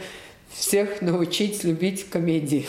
всех 0.55 1.03
научить 1.03 1.65
любить 1.65 2.09
комедии. 2.09 2.67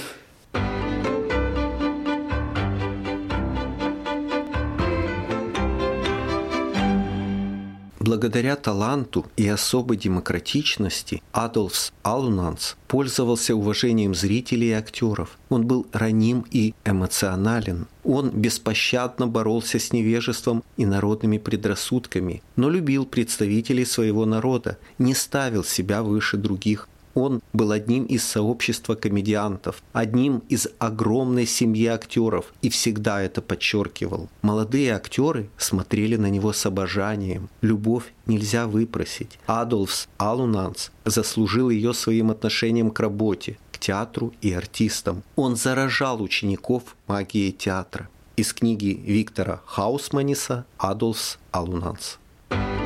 Благодаря 8.00 8.56
таланту 8.56 9.26
и 9.36 9.48
особой 9.48 9.98
демократичности 9.98 11.24
Адольфс 11.32 11.92
Алунанс 12.04 12.78
пользовался 12.88 13.56
уважением 13.56 14.14
зрителей 14.14 14.70
и 14.70 14.74
актеров. 14.74 15.40
Он 15.50 15.66
был 15.66 15.88
раним 15.92 16.46
и 16.52 16.76
эмоционален. 16.86 17.88
Он 18.04 18.30
беспощадно 18.30 19.26
боролся 19.26 19.80
с 19.80 19.92
невежеством 19.92 20.64
и 20.78 20.86
народными 20.86 21.40
предрассудками, 21.40 22.44
но 22.56 22.70
любил 22.70 23.08
представителей 23.08 23.86
своего 23.86 24.26
народа, 24.26 24.78
не 25.00 25.16
ставил 25.16 25.64
себя 25.64 26.04
выше 26.04 26.38
других, 26.38 26.88
он 27.16 27.42
был 27.54 27.72
одним 27.72 28.06
из 28.06 28.24
сообщества 28.24 28.94
комедиантов, 28.94 29.82
одним 29.94 30.44
из 30.50 30.68
огромной 30.78 31.48
семьи 31.48 31.88
актеров 31.88 32.54
и 32.62 32.70
всегда 32.70 33.22
это 33.22 33.42
подчеркивал. 33.42 34.30
Молодые 34.44 34.94
актеры 34.94 35.50
смотрели 35.58 36.18
на 36.18 36.30
него 36.30 36.54
с 36.54 36.66
обожанием. 36.66 37.50
Любовь 37.62 38.14
нельзя 38.28 38.68
выпросить. 38.68 39.40
Адольфс 39.48 40.08
Алунанс 40.18 40.92
заслужил 41.06 41.70
ее 41.70 41.94
своим 41.94 42.30
отношением 42.30 42.92
к 42.92 43.00
работе, 43.00 43.58
к 43.72 43.80
театру 43.80 44.34
и 44.42 44.52
артистам. 44.54 45.24
Он 45.36 45.56
заражал 45.56 46.22
учеников 46.22 46.96
магией 47.08 47.52
театра. 47.52 48.10
Из 48.36 48.54
книги 48.54 49.02
Виктора 49.06 49.62
Хаусманиса 49.66 50.66
«Адольфс 50.78 51.38
Алунанс». 51.52 52.20
ļaudis 52.52 52.85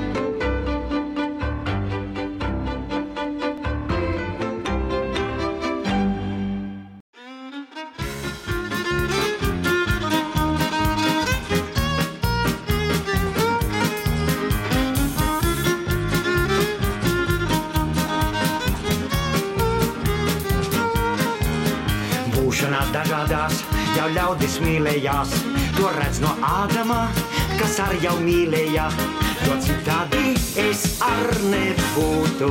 nebūtu, 31.70 32.50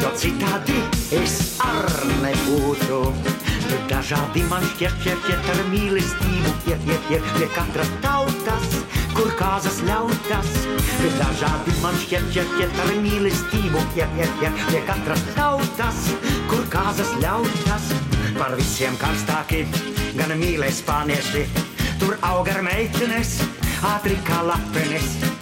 jo 0.00 0.10
citādi 0.16 0.78
es 1.14 1.56
ar 1.64 1.88
nebūtu. 2.22 3.00
Dažādi 3.90 4.44
man 4.50 4.64
šķiet, 4.72 4.94
šķiet, 5.02 5.24
šķiet 5.24 5.48
ar 5.52 5.60
mīlestību, 5.72 6.52
iet, 6.70 6.86
iet, 6.86 7.08
iet 7.10 7.28
pie 7.36 7.48
katras 7.54 7.90
tautas, 8.04 8.76
kur 9.14 9.30
kāzas 9.38 9.80
ļautas. 9.86 10.52
Dažādi 11.18 11.76
man 11.82 11.98
šķiet, 12.02 12.28
šķiet, 12.30 12.52
šķiet 12.54 12.80
ar 12.84 12.92
mīlestību, 13.04 13.84
iet, 13.98 14.18
iet, 14.22 14.42
iet 14.44 14.64
pie 14.70 14.82
katras 14.88 15.24
tautas, 15.36 16.02
kur 16.50 16.66
kāzas 16.72 17.14
ļautas. 17.22 17.90
Par 18.38 18.56
visiem 18.58 18.98
karstāki, 19.02 19.64
gan 20.18 20.34
mīlē 20.40 20.70
spānieši, 20.74 21.46
tur 22.02 22.18
aug 22.30 22.52
ar 22.52 22.62
meitenes, 22.66 23.40
ātri 23.94 24.18
kā 24.26 24.44
lapenes. 24.46 25.35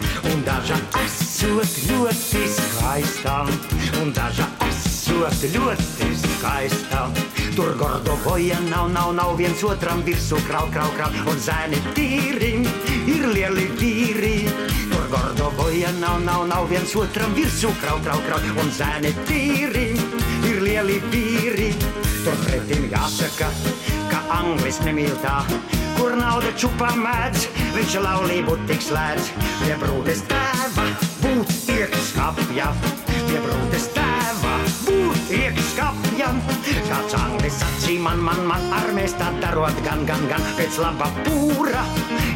Daža 0.44 0.76
esot 1.00 1.76
ļoti 1.88 2.40
skaista, 2.52 3.34
un 4.02 4.10
daža 4.12 4.44
esot 4.66 5.44
ļoti 5.54 6.08
skaista. 6.20 7.06
Tur 7.56 7.72
gordovoja 7.80 8.58
nav, 8.66 8.90
nav, 8.92 9.14
nav 9.16 9.32
viens 9.38 9.62
otram 9.64 10.02
virsū 10.04 10.36
krau, 10.44 10.66
krau, 10.74 10.90
krau, 10.98 11.08
un 11.32 11.40
zēni 11.40 11.80
tīri 11.96 12.52
ir 13.08 13.24
lieli 13.32 13.64
vīri. 13.80 14.34
Tur 14.90 15.06
gordovoja 15.14 15.94
nav, 16.02 16.18
nav, 16.26 16.44
nav 16.50 16.68
viens 16.68 16.92
otram 16.92 17.32
virsū 17.38 17.72
krau, 17.80 17.96
krau, 18.04 18.20
krau, 18.26 18.42
un 18.60 18.68
zēni 18.74 19.14
tīri 19.24 19.86
ir 20.50 20.60
lieli 20.66 20.98
vīri. 21.08 21.70
Tur 22.24 22.36
pretim 22.44 22.90
jāsaka, 22.92 23.48
ka 24.12 24.20
anglis 24.42 24.82
nemīl 24.84 25.16
tā, 25.24 25.38
kur 25.98 26.14
nauda 26.18 26.52
čupā 26.58 26.92
mēdz, 26.98 27.48
viņš 27.74 27.98
laulību 28.04 28.58
tik 28.68 28.84
slēdz. 28.84 29.32
Pie 29.62 29.74
brūdes 29.82 30.24
tēva 30.30 30.86
būt 31.24 31.58
iekšskapja, 31.74 32.70
pie 33.10 33.42
brūdes 33.42 33.88
tēva 33.88 33.93
Satsiman, 37.54 38.18
man, 38.18 38.40
man, 38.46 38.62
armeista 38.72 39.30
taruat 39.40 39.76
gan, 39.84 40.04
gan, 40.06 40.26
gan, 40.28 40.42
et 40.58 40.72
slava 40.72 41.06
pura 41.24 41.84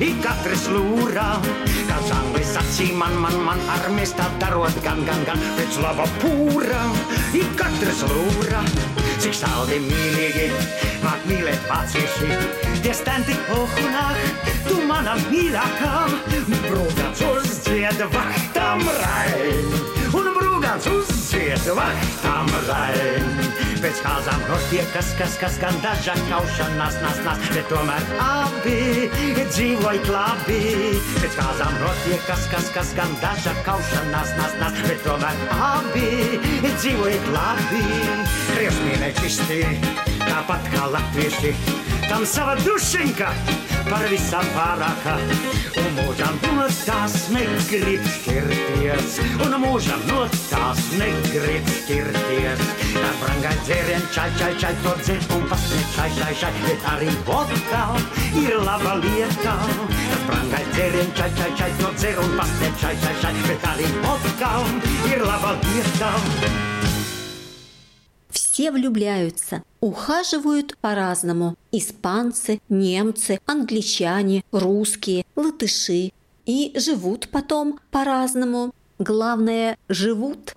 i 0.01 0.13
katres 0.23 0.69
lura. 0.71 1.41
Kasangle 1.89 2.45
satsiman, 2.45 3.17
man, 3.19 3.35
man, 3.43 3.59
armeista 3.79 4.29
taruat 4.39 4.79
gan, 4.85 5.03
gan, 5.09 5.25
gan, 5.27 5.43
et 5.59 5.73
slava 5.75 6.07
pura 6.23 6.85
i 7.35 7.43
katres 7.59 8.05
lura. 8.13 8.63
Siksi 9.19 9.41
saldi 9.41 9.81
miljegi, 9.83 10.53
mak 11.03 11.27
mile 11.27 11.57
patsisi, 11.67 12.31
testanti 12.85 13.35
pohunach, 13.49 14.23
tumana 14.69 15.19
milaka, 15.27 16.07
mi 16.47 16.63
bruda, 16.69 17.11
cos 17.19 17.63
djed, 17.67 18.05
vachtam 18.15 18.87
raj. 19.03 19.98
Un 20.17 20.29
brūgāts 20.37 20.89
uzdzied 20.91 21.67
vaktam 21.77 22.49
rain. 22.69 23.27
Pēc 23.79 24.01
kāzām 24.03 24.41
notiek 24.49 24.89
kas, 24.95 25.13
kas, 25.19 25.37
kas 25.39 25.59
gan 25.63 25.77
daža 25.85 26.17
kaušanās, 26.31 26.97
nas, 27.03 27.21
nas, 27.27 27.43
bet 27.55 27.69
tomēr 27.71 28.07
abi 28.25 29.09
dzīvojat 29.53 30.11
labi. 30.13 30.61
Pēc 31.21 31.39
kāzām 31.39 31.77
notiek 31.83 32.25
kas, 32.27 32.47
kas, 32.53 32.71
kas 32.75 32.95
gan 32.99 33.15
daža 33.23 33.55
kaušanās, 33.67 34.35
nas, 34.39 34.57
nas, 34.63 34.81
bet 34.87 35.03
tomēr 35.07 35.45
abi 35.71 36.09
dzīvojat 36.69 37.31
labi. 37.37 37.85
Krievsmīnē 38.55 39.13
čisti, 39.21 39.63
tāpat 40.25 40.73
kā 40.75 40.89
latvieši, 40.97 41.55
tam 42.09 42.25
sava 42.27 42.55
dušiņka 42.65 43.29
par 43.89 44.05
visam 44.11 44.47
pārākā. 44.55 45.17
Un 45.79 45.89
mūžam 45.99 46.39
no 46.57 46.67
tās 46.85 47.15
negrib 47.33 48.05
šķirties, 48.15 49.19
un 49.45 49.57
mūžam 49.63 50.05
no 50.09 50.25
tās 50.49 50.81
negrib 50.99 51.69
šķirties. 51.75 52.65
Tā 52.97 53.11
brangai 53.23 53.55
dzērien 53.67 54.09
čai, 54.15 54.29
čai, 54.41 54.53
čai, 54.63 54.73
to 54.85 54.95
dzer 55.03 55.29
un 55.37 55.45
pasniegt 55.53 55.93
čai, 55.97 56.09
čai, 56.17 56.33
čai, 56.41 56.53
bet 56.65 56.89
arī 56.95 57.13
vodka 57.29 57.85
ir 58.41 58.57
laba 58.65 58.97
lieta. 59.03 59.59
Tā 59.99 60.23
brangai 60.31 60.65
dzērien 60.73 61.15
čai, 61.19 61.31
čai, 61.39 61.53
čai, 61.61 61.71
to 61.83 61.93
dzer 62.01 62.25
un 62.25 62.35
pasniegt 62.41 62.83
čai, 62.83 62.97
čai, 63.05 63.15
čai, 63.23 63.37
bet 63.47 63.71
arī 63.75 63.93
vodka 64.01 64.57
ir 65.13 65.25
laba 65.29 65.55
lieta. 65.63 66.78
Все 68.59 68.73
влюбляются, 68.73 69.63
ухаживают 69.79 70.77
по-разному. 70.79 71.55
Испанцы, 71.71 72.61
немцы, 72.69 73.39
англичане, 73.47 74.43
русские, 74.51 75.25
латыши. 75.37 76.11
И 76.45 76.73
живут 76.75 77.29
потом 77.29 77.79
по-разному. 77.93 78.75
Главное, 78.99 79.79
живут. 79.89 80.57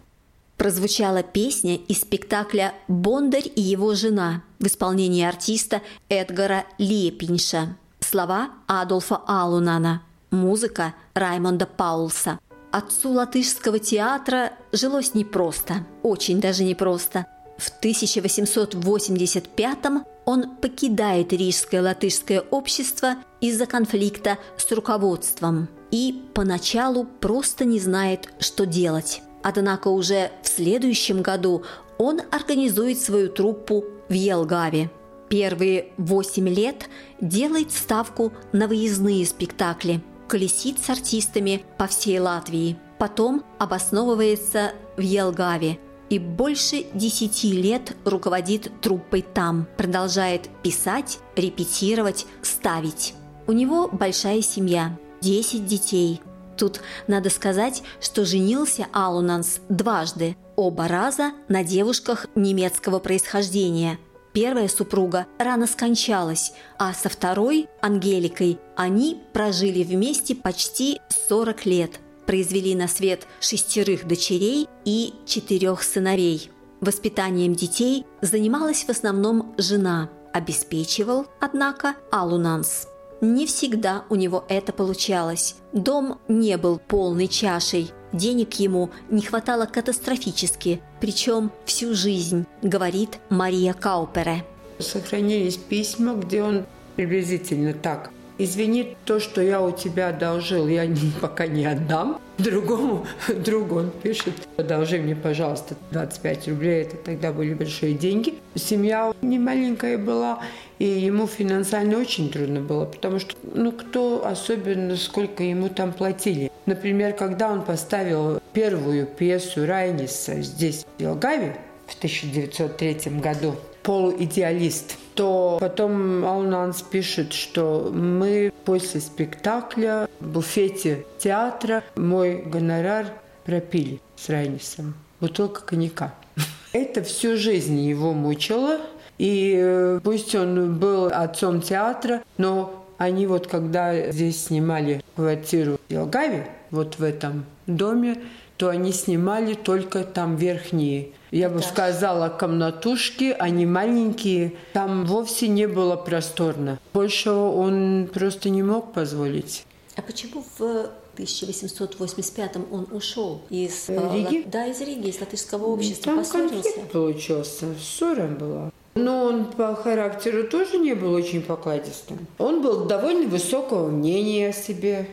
Прозвучала 0.57 1.21
песня 1.21 1.75
из 1.75 2.01
спектакля 2.01 2.73
«Бондарь 2.87 3.51
и 3.55 3.61
его 3.61 3.93
жена» 3.93 4.41
в 4.57 4.65
исполнении 4.65 5.23
артиста 5.23 5.83
Эдгара 6.09 6.65
Лепинша. 6.79 7.77
Слова 7.99 8.49
Адольфа 8.65 9.21
Алунана. 9.27 10.01
Музыка 10.31 10.95
Раймонда 11.13 11.67
Паулса. 11.67 12.39
Отцу 12.71 13.11
латышского 13.11 13.77
театра 13.77 14.53
жилось 14.71 15.13
непросто, 15.13 15.85
очень 16.01 16.41
даже 16.41 16.63
непросто. 16.63 17.27
В 17.61 17.69
1885 17.77 19.77
он 20.25 20.55
покидает 20.55 21.31
Рижское 21.31 21.83
латышское 21.83 22.41
общество 22.41 23.17
из-за 23.39 23.67
конфликта 23.67 24.39
с 24.57 24.71
руководством 24.71 25.69
и 25.91 26.23
поначалу 26.33 27.05
просто 27.05 27.65
не 27.65 27.79
знает, 27.79 28.29
что 28.39 28.65
делать. 28.65 29.21
Однако 29.43 29.89
уже 29.89 30.31
в 30.41 30.47
следующем 30.47 31.21
году 31.21 31.61
он 31.99 32.21
организует 32.31 32.99
свою 32.99 33.29
труппу 33.29 33.83
в 34.09 34.13
Елгаве. 34.13 34.89
Первые 35.29 35.93
восемь 35.97 36.49
лет 36.49 36.89
делает 37.21 37.71
ставку 37.71 38.33
на 38.53 38.67
выездные 38.67 39.23
спектакли, 39.23 40.01
колесит 40.27 40.83
с 40.83 40.89
артистами 40.89 41.63
по 41.77 41.85
всей 41.85 42.17
Латвии. 42.17 42.75
Потом 42.97 43.43
обосновывается 43.59 44.71
в 44.97 45.01
Елгаве– 45.01 45.77
и 46.11 46.19
больше 46.19 46.85
десяти 46.93 47.53
лет 47.53 47.95
руководит 48.03 48.69
труппой 48.81 49.21
там, 49.21 49.65
продолжает 49.77 50.49
писать, 50.61 51.19
репетировать, 51.37 52.27
ставить. 52.41 53.13
У 53.47 53.53
него 53.53 53.87
большая 53.87 54.41
семья, 54.41 54.99
10 55.21 55.65
детей. 55.65 56.21
Тут 56.57 56.81
надо 57.07 57.29
сказать, 57.29 57.81
что 58.01 58.25
женился 58.25 58.87
Алунанс 58.91 59.61
дважды, 59.69 60.35
оба 60.57 60.89
раза 60.89 61.31
на 61.47 61.63
девушках 61.63 62.27
немецкого 62.35 62.99
происхождения. 62.99 63.97
Первая 64.33 64.67
супруга 64.67 65.27
рано 65.39 65.65
скончалась, 65.65 66.51
а 66.77 66.93
со 66.93 67.07
второй, 67.07 67.69
Ангеликой, 67.81 68.59
они 68.75 69.21
прожили 69.31 69.83
вместе 69.83 70.35
почти 70.35 70.99
40 71.29 71.65
лет– 71.65 71.91
произвели 72.31 72.75
на 72.75 72.87
свет 72.87 73.27
шестерых 73.41 74.07
дочерей 74.07 74.69
и 74.85 75.13
четырех 75.25 75.83
сыновей. 75.83 76.49
Воспитанием 76.79 77.53
детей 77.55 78.05
занималась 78.21 78.85
в 78.85 78.89
основном 78.89 79.53
жена, 79.57 80.09
обеспечивал, 80.31 81.25
однако, 81.41 81.95
Алунанс. 82.09 82.87
Не 83.19 83.45
всегда 83.45 84.05
у 84.07 84.15
него 84.15 84.45
это 84.47 84.71
получалось. 84.71 85.55
Дом 85.73 86.21
не 86.29 86.55
был 86.55 86.79
полной 86.79 87.27
чашей, 87.27 87.91
денег 88.13 88.53
ему 88.53 88.91
не 89.09 89.23
хватало 89.23 89.65
катастрофически, 89.65 90.81
причем 91.01 91.51
всю 91.65 91.93
жизнь, 91.93 92.45
говорит 92.61 93.19
Мария 93.27 93.73
Каупере. 93.73 94.45
Сохранились 94.79 95.57
письма, 95.57 96.13
где 96.13 96.43
он 96.43 96.65
приблизительно 96.95 97.73
так– 97.73 98.09
извини, 98.43 98.95
то, 99.05 99.19
что 99.19 99.41
я 99.41 99.61
у 99.61 99.71
тебя 99.71 100.09
одолжил, 100.09 100.67
я 100.67 100.87
пока 101.21 101.47
не 101.47 101.65
отдам. 101.65 102.19
Другому 102.37 103.05
другу 103.27 103.77
он 103.77 103.91
пишет, 103.91 104.33
одолжи 104.57 104.97
мне, 104.97 105.15
пожалуйста, 105.15 105.75
25 105.91 106.47
рублей, 106.47 106.83
это 106.83 106.97
тогда 106.97 107.31
были 107.31 107.53
большие 107.53 107.93
деньги. 107.93 108.35
Семья 108.55 109.13
не 109.21 109.37
маленькая 109.37 109.97
была, 109.97 110.39
и 110.79 110.85
ему 110.85 111.27
финансально 111.27 111.99
очень 111.99 112.31
трудно 112.31 112.61
было, 112.61 112.85
потому 112.85 113.19
что, 113.19 113.35
ну, 113.43 113.71
кто 113.71 114.25
особенно, 114.25 114.95
сколько 114.95 115.43
ему 115.43 115.69
там 115.69 115.93
платили. 115.93 116.51
Например, 116.65 117.13
когда 117.13 117.51
он 117.51 117.61
поставил 117.63 118.41
первую 118.53 119.05
пьесу 119.05 119.65
Райниса 119.65 120.41
здесь, 120.41 120.85
в 120.97 121.01
Елгаве, 121.01 121.57
в 121.85 121.95
1903 121.97 123.19
году, 123.19 123.55
полуидеалист, 123.83 124.97
то 125.21 125.57
потом 125.59 126.25
Алнанс 126.25 126.81
пишет, 126.81 127.33
что 127.33 127.91
мы 127.93 128.51
после 128.65 128.99
спектакля 129.01 130.09
в 130.19 130.27
буфете 130.29 131.05
театра 131.19 131.83
мой 131.95 132.41
гонорар 132.41 133.05
пропили 133.45 134.01
с 134.15 134.29
Райнисом. 134.29 134.95
Бутылка 135.19 135.61
коньяка. 135.61 136.15
Это 136.73 137.03
всю 137.03 137.37
жизнь 137.37 137.79
его 137.79 138.13
мучило. 138.13 138.79
И 139.19 139.55
э, 139.55 139.99
пусть 140.03 140.33
он 140.33 140.79
был 140.79 141.11
отцом 141.13 141.61
театра, 141.61 142.23
но 142.39 142.83
они 142.97 143.27
вот 143.27 143.45
когда 143.45 144.09
здесь 144.11 144.45
снимали 144.45 145.03
квартиру 145.15 145.77
в 145.87 145.93
Елгаве, 145.93 146.47
вот 146.71 146.97
в 146.97 147.03
этом 147.03 147.45
доме, 147.67 148.17
то 148.57 148.69
они 148.69 148.91
снимали 148.91 149.53
только 149.53 150.03
там 150.03 150.35
верхние 150.35 151.09
Я 151.31 151.49
бы 151.49 151.61
сказала, 151.61 152.27
комнатушки, 152.27 153.33
они 153.39 153.65
маленькие. 153.65 154.53
Там 154.73 155.05
вовсе 155.05 155.47
не 155.47 155.65
было 155.65 155.95
просторно. 155.95 156.77
Больше 156.93 157.31
он 157.31 158.09
просто 158.13 158.49
не 158.49 158.63
мог 158.63 158.91
позволить. 158.91 159.65
А 159.95 160.01
почему 160.01 160.43
в 160.57 160.89
1885 161.13 162.57
он 162.69 162.87
ушел 162.91 163.41
из 163.49 163.85
э, 163.87 164.13
Риги? 164.13 164.43
Да, 164.45 164.67
из 164.67 164.81
Риги, 164.81 165.07
из 165.07 165.21
латышского 165.21 165.67
общества. 165.67 166.03
Там 166.03 166.17
Поссорился? 166.19 166.53
конфликт 166.55 166.91
получился, 166.91 167.65
ссора 167.79 168.27
была. 168.27 168.71
Но 168.95 169.23
он 169.23 169.45
по 169.45 169.73
характеру 169.75 170.43
тоже 170.49 170.79
не 170.79 170.93
был 170.93 171.13
очень 171.13 171.41
покладистым. 171.41 172.27
Он 172.39 172.61
был 172.61 172.85
довольно 172.85 173.29
высокого 173.29 173.89
мнения 173.89 174.49
о 174.49 174.53
себе. 174.53 175.07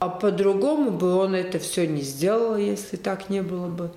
А 0.00 0.08
по-другому 0.08 0.90
бы 0.90 1.14
он 1.14 1.34
это 1.34 1.58
все 1.60 1.86
не 1.86 2.02
сделал, 2.02 2.56
если 2.56 2.96
так 2.96 3.30
не 3.30 3.40
было 3.40 3.68
бы. 3.68 3.90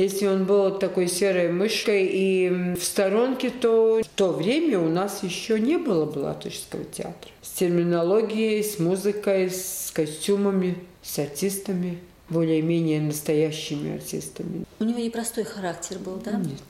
Если 0.00 0.26
он 0.26 0.46
был 0.46 0.78
такой 0.78 1.08
серой 1.08 1.52
мышкой 1.52 2.06
и 2.06 2.48
в 2.74 2.82
сторонке, 2.82 3.50
то 3.50 4.00
в 4.02 4.08
то 4.16 4.32
время 4.32 4.78
у 4.78 4.88
нас 4.88 5.22
еще 5.22 5.60
не 5.60 5.76
было 5.76 6.06
Балатышского 6.06 6.84
театра. 6.84 7.30
С 7.42 7.50
терминологией, 7.50 8.64
с 8.64 8.78
музыкой, 8.78 9.50
с 9.50 9.90
костюмами, 9.92 10.78
с 11.02 11.18
артистами, 11.18 11.98
более-менее 12.30 13.02
настоящими 13.02 13.96
артистами. 13.96 14.64
У 14.78 14.84
него 14.84 15.00
непростой 15.00 15.44
характер 15.44 15.98
был, 15.98 16.16
да? 16.16 16.32
Нет. 16.32 16.62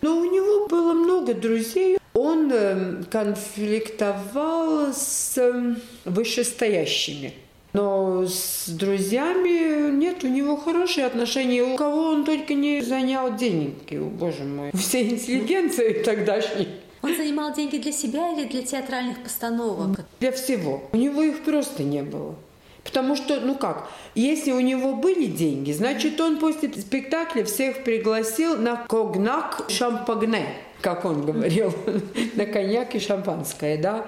Но 0.00 0.20
у 0.20 0.24
него 0.24 0.66
было 0.68 0.94
много 0.94 1.34
друзей. 1.34 1.98
Он 2.14 2.50
эм, 2.50 3.04
конфликтовал 3.10 4.94
с 4.94 5.36
эм, 5.36 5.76
вышестоящими. 6.06 7.34
Но 7.72 8.24
с 8.26 8.68
друзьями 8.68 9.90
нет, 9.90 10.24
у 10.24 10.28
него 10.28 10.56
хорошие 10.56 11.06
отношения. 11.06 11.62
У 11.62 11.76
кого 11.76 12.04
он 12.04 12.24
только 12.24 12.54
не 12.54 12.80
занял 12.80 13.36
деньги, 13.36 13.96
боже 13.96 14.44
мой. 14.44 14.70
Все 14.74 15.02
интеллигенции 15.02 16.02
тогдашней. 16.04 16.68
Он 17.02 17.14
занимал 17.14 17.54
деньги 17.54 17.78
для 17.78 17.92
себя 17.92 18.32
или 18.32 18.46
для 18.48 18.62
театральных 18.62 19.22
постановок? 19.22 20.00
Для 20.18 20.32
всего. 20.32 20.82
У 20.92 20.96
него 20.96 21.22
их 21.22 21.44
просто 21.44 21.82
не 21.82 22.02
было. 22.02 22.34
Потому 22.82 23.16
что, 23.16 23.38
ну 23.40 23.54
как, 23.54 23.88
если 24.14 24.50
у 24.50 24.60
него 24.60 24.94
были 24.94 25.26
деньги, 25.26 25.72
значит, 25.72 26.18
он 26.20 26.38
после 26.38 26.70
спектакля 26.72 27.44
всех 27.44 27.84
пригласил 27.84 28.56
на 28.56 28.76
когнак 28.88 29.66
шампагне, 29.68 30.46
как 30.80 31.04
он 31.04 31.26
говорил, 31.26 31.72
на 32.34 32.46
коньяк 32.46 32.94
и 32.94 32.98
шампанское, 32.98 33.76
да. 33.76 34.06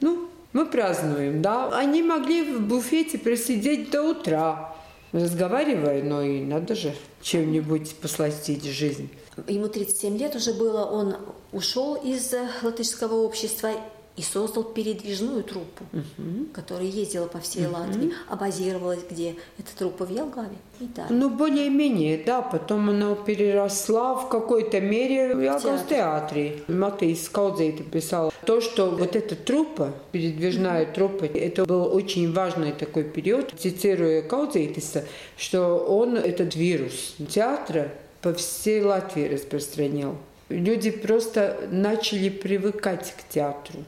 Ну, 0.00 0.28
мы 0.56 0.64
празднуем, 0.64 1.42
да. 1.42 1.68
Они 1.76 2.02
могли 2.02 2.42
в 2.42 2.62
буфете 2.62 3.18
просидеть 3.18 3.90
до 3.90 4.02
утра, 4.02 4.74
разговаривая, 5.12 6.02
но 6.02 6.22
и 6.22 6.40
надо 6.40 6.74
же 6.74 6.94
чем-нибудь 7.20 7.96
посластить 7.96 8.64
жизнь. 8.64 9.10
Ему 9.48 9.68
37 9.68 10.16
лет 10.16 10.34
уже 10.34 10.54
было, 10.54 10.86
он 10.86 11.16
ушел 11.52 11.94
из 11.94 12.34
латышского 12.62 13.16
общества 13.16 13.72
и 14.16 14.22
создал 14.22 14.64
передвижную 14.64 15.44
труппу, 15.44 15.84
угу. 15.92 16.46
которая 16.52 16.86
ездила 16.86 17.26
по 17.26 17.38
всей 17.38 17.66
угу. 17.66 17.76
Латвии, 17.76 18.12
а 18.28 18.36
базировалась 18.36 19.00
где? 19.08 19.36
Эта 19.58 19.76
труппа 19.76 20.06
в 20.06 20.10
Елгаве. 20.10 20.56
Да. 20.80 21.06
Ну, 21.10 21.30
более-менее, 21.30 22.22
да. 22.24 22.42
Потом 22.42 22.88
она 22.90 23.14
переросла 23.14 24.14
в 24.14 24.28
какой-то 24.28 24.80
мере 24.80 25.34
в 25.34 25.40
Елгавском 25.40 25.86
театре. 25.88 26.60
Матейс 26.68 27.28
Каудзейта 27.28 27.82
писал 27.82 28.32
то, 28.44 28.60
что 28.60 28.90
вот 28.90 29.16
эта 29.16 29.36
труппа, 29.36 29.92
передвижная 30.12 30.84
угу. 30.84 30.94
труппа, 30.94 31.24
это 31.24 31.64
был 31.66 31.94
очень 31.94 32.32
важный 32.32 32.72
такой 32.72 33.04
период. 33.04 33.52
Цитируя 33.58 34.22
Каудзейтиса, 34.22 35.04
что 35.36 35.76
он 35.76 36.16
этот 36.16 36.54
вирус 36.54 37.16
театра 37.28 37.92
по 38.22 38.32
всей 38.32 38.82
Латвии 38.82 39.28
распространил. 39.28 40.16
Люди 40.48 40.90
просто 40.90 41.68
начали 41.70 42.28
привыкать 42.28 43.14
к 43.16 43.32
театру. 43.32 43.80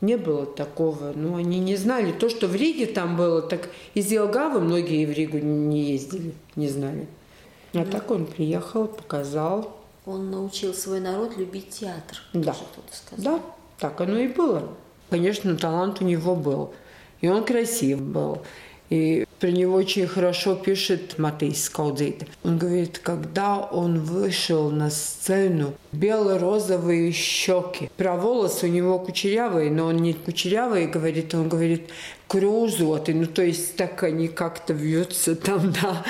Не 0.00 0.16
было 0.16 0.46
такого. 0.46 1.12
Ну, 1.14 1.36
они 1.36 1.58
не 1.58 1.76
знали. 1.76 2.12
То, 2.12 2.28
что 2.28 2.46
в 2.46 2.54
Риге 2.54 2.86
там 2.86 3.16
было, 3.16 3.42
так 3.42 3.68
из 3.94 4.10
Елгавы 4.12 4.60
многие 4.60 5.04
в 5.04 5.10
Ригу 5.10 5.38
не 5.38 5.92
ездили, 5.92 6.34
не 6.54 6.68
знали. 6.68 7.08
А 7.74 7.78
ну, 7.78 7.84
так 7.84 8.10
он 8.10 8.26
приехал, 8.26 8.86
показал. 8.86 9.76
Он 10.06 10.30
научил 10.30 10.72
свой 10.72 11.00
народ 11.00 11.36
любить 11.36 11.70
театр. 11.70 12.22
Да. 12.32 12.56
Да, 13.16 13.40
так 13.78 14.00
оно 14.00 14.18
и 14.18 14.28
было. 14.28 14.68
Конечно, 15.10 15.56
талант 15.56 16.00
у 16.00 16.04
него 16.04 16.34
был. 16.34 16.72
И 17.20 17.28
он 17.28 17.44
красив 17.44 18.00
был. 18.00 18.42
И 18.90 19.26
про 19.38 19.50
него 19.50 19.74
очень 19.74 20.06
хорошо 20.06 20.54
пишет 20.54 21.18
Матей 21.18 21.54
Скаудзейт. 21.54 22.26
Он 22.44 22.58
говорит, 22.58 22.98
когда 22.98 23.58
он 23.58 24.00
вышел 24.00 24.70
на 24.70 24.90
сцену, 24.90 25.74
бело-розовые 25.92 27.12
щеки. 27.12 27.90
Про 27.96 28.16
волосы 28.16 28.66
у 28.66 28.70
него 28.70 28.98
кучерявые, 28.98 29.70
но 29.70 29.86
он 29.86 29.96
не 29.96 30.12
кучерявый, 30.12 30.86
говорит, 30.86 31.34
он 31.34 31.48
говорит, 31.48 31.88
крузоты, 32.28 33.14
ну 33.14 33.26
то 33.26 33.42
есть 33.42 33.76
так 33.76 34.02
они 34.02 34.28
как-то 34.28 34.74
вьются 34.74 35.34
там, 35.34 35.72
да, 35.82 36.04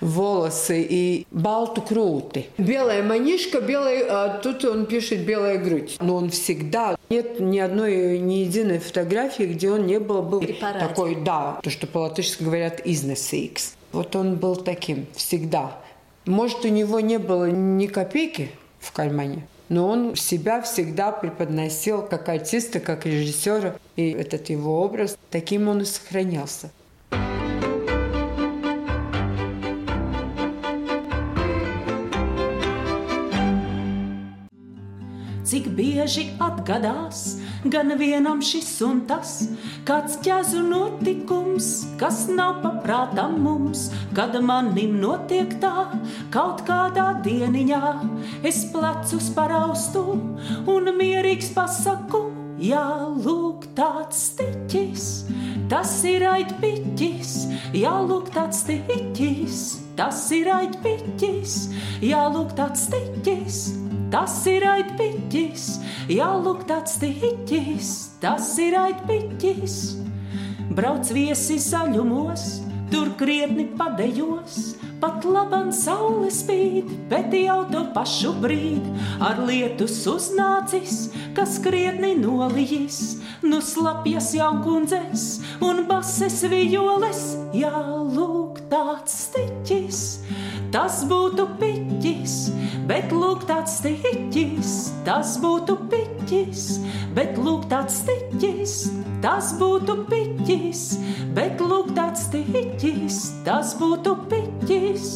волосы 0.00 0.86
и 0.88 1.26
балту 1.30 1.82
круты. 1.82 2.46
Белая 2.58 3.02
манишка, 3.02 3.60
белая, 3.60 4.04
а 4.08 4.38
тут 4.38 4.64
он 4.64 4.86
пишет 4.86 5.24
белая 5.24 5.58
грудь. 5.58 5.96
Но 6.00 6.16
он 6.16 6.30
всегда, 6.30 6.96
нет 7.08 7.40
ни 7.40 7.58
одной, 7.58 8.18
ни 8.18 8.34
единой 8.34 8.78
фотографии, 8.78 9.44
где 9.44 9.70
он 9.70 9.86
не 9.86 9.98
был 9.98 10.22
бы 10.22 10.46
такой, 10.60 11.16
да, 11.16 11.58
то, 11.62 11.70
что 11.70 11.86
по-латышски 11.86 12.42
говорят 12.42 12.82
изнесейкс. 12.84 13.74
Вот 13.92 14.14
он 14.16 14.36
был 14.36 14.56
таким 14.56 15.06
всегда. 15.14 15.78
Может, 16.26 16.64
у 16.64 16.68
него 16.68 17.00
не 17.00 17.18
было 17.18 17.50
ни 17.50 17.86
копейки 17.86 18.50
в 18.80 18.92
кармане, 18.92 19.46
но 19.68 19.88
он 19.88 20.16
себя 20.16 20.60
всегда 20.62 21.12
преподносил 21.12 22.02
как 22.02 22.28
артиста, 22.28 22.80
как 22.80 23.06
режиссера, 23.06 23.76
и 23.96 24.10
этот 24.10 24.50
его 24.50 24.82
образ, 24.82 25.16
таким 25.30 25.68
он 25.68 25.82
и 25.82 25.84
сохранялся. 25.84 26.70
Cik 35.44 35.68
bieži 35.76 36.32
atgadās 36.40 37.36
gan 37.70 37.92
vienam 37.98 38.42
šis 38.44 38.70
un 38.84 39.00
tas, 39.08 39.36
kāds 39.88 40.18
ķēzu 40.24 40.62
notikums, 40.68 41.68
kas 42.00 42.24
nav 42.28 42.60
paprātam 42.64 43.38
mums, 43.44 43.86
kad 44.16 44.36
manim 44.44 44.98
notiek 45.00 45.56
tā, 45.62 45.86
kaut 46.34 46.64
kādā 46.68 47.10
dieniņā 47.24 47.82
es 48.46 48.64
plecus 48.72 49.30
paraustu 49.36 50.04
un 50.70 50.90
mierīgs 50.98 51.52
pasaku, 51.56 52.26
jā, 52.60 52.84
lūk, 53.24 53.68
tāds 53.78 54.26
stiķis, 54.30 55.06
tas 55.72 55.96
ir 56.08 56.26
aitpiķis, 56.34 57.38
jā, 57.76 57.94
lūk, 58.08 58.28
tāds 58.34 58.64
stiķis, 58.64 59.62
tas 59.98 60.26
ir 60.36 60.52
aitpiķis, 60.58 61.56
jā, 62.04 62.26
lūk, 62.34 62.52
tāds 62.58 62.88
stiķis 62.90 63.83
tas 64.12 64.36
ir 64.50 64.66
aitpiķis, 64.68 65.66
jā, 66.12 66.28
lūk, 66.44 66.64
tāds 66.68 66.98
tiķis, 67.02 67.90
tas 68.22 68.52
ir 68.62 68.76
aitpiķis. 68.80 69.78
Brauc 70.74 71.10
viesi 71.14 71.58
zaļumos, 71.62 72.64
tur 72.90 73.12
krietni 73.18 73.66
padejos, 73.78 74.74
pat 75.02 75.24
labam 75.28 75.70
saule 75.74 76.30
spīd, 76.32 76.88
bet 77.10 77.34
jau 77.36 77.62
to 77.70 77.82
pašu 77.94 78.32
brīdi 78.42 78.94
ar 79.22 79.42
lietus 79.44 79.98
uznācis, 80.10 81.08
kas 81.36 81.58
krietni 81.64 82.14
nolijis, 82.18 83.18
nu 83.44 83.60
slapjas 83.64 84.32
jaunkundzes 84.36 85.26
un 85.64 85.84
bases 85.90 86.40
violes, 86.48 87.24
jā, 87.56 87.74
lūk, 88.14 88.53
tāds 88.74 89.14
stiķis 89.28 90.02
tas 90.74 91.04
būtu 91.06 91.44
piķis, 91.60 92.32
bet 92.88 93.12
lūk 93.14 93.44
tāds 93.46 93.76
stiķis, 93.78 94.72
tas 95.06 95.36
būtu 95.38 95.76
piķis, 95.92 96.64
bet 97.14 97.38
lūk 97.38 97.68
tāds 97.70 98.00
stiķis, 98.00 98.74
tas 99.22 99.52
būtu 99.60 99.94
piķis, 100.08 100.82
bet 101.36 101.62
lūk 101.62 101.92
tāds 101.94 102.24
stiķis, 102.26 103.20
tas 103.46 103.76
būtu 103.78 104.16
piķis. 104.32 105.06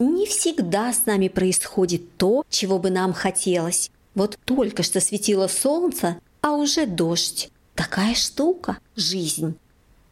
Не 0.00 0.24
всегда 0.26 0.90
с 0.92 1.04
нами 1.04 1.28
происходит 1.28 2.16
то, 2.16 2.44
чего 2.48 2.78
бы 2.78 2.88
нам 2.88 3.12
хотелось. 3.12 3.90
Вот 4.14 4.38
только 4.46 4.82
что 4.82 5.00
светило 5.00 5.46
солнце, 5.46 6.16
а 6.40 6.54
уже 6.54 6.86
дождь. 6.86 7.50
Такая 7.74 8.14
штука– 8.14 8.78
жизнь 8.96 9.58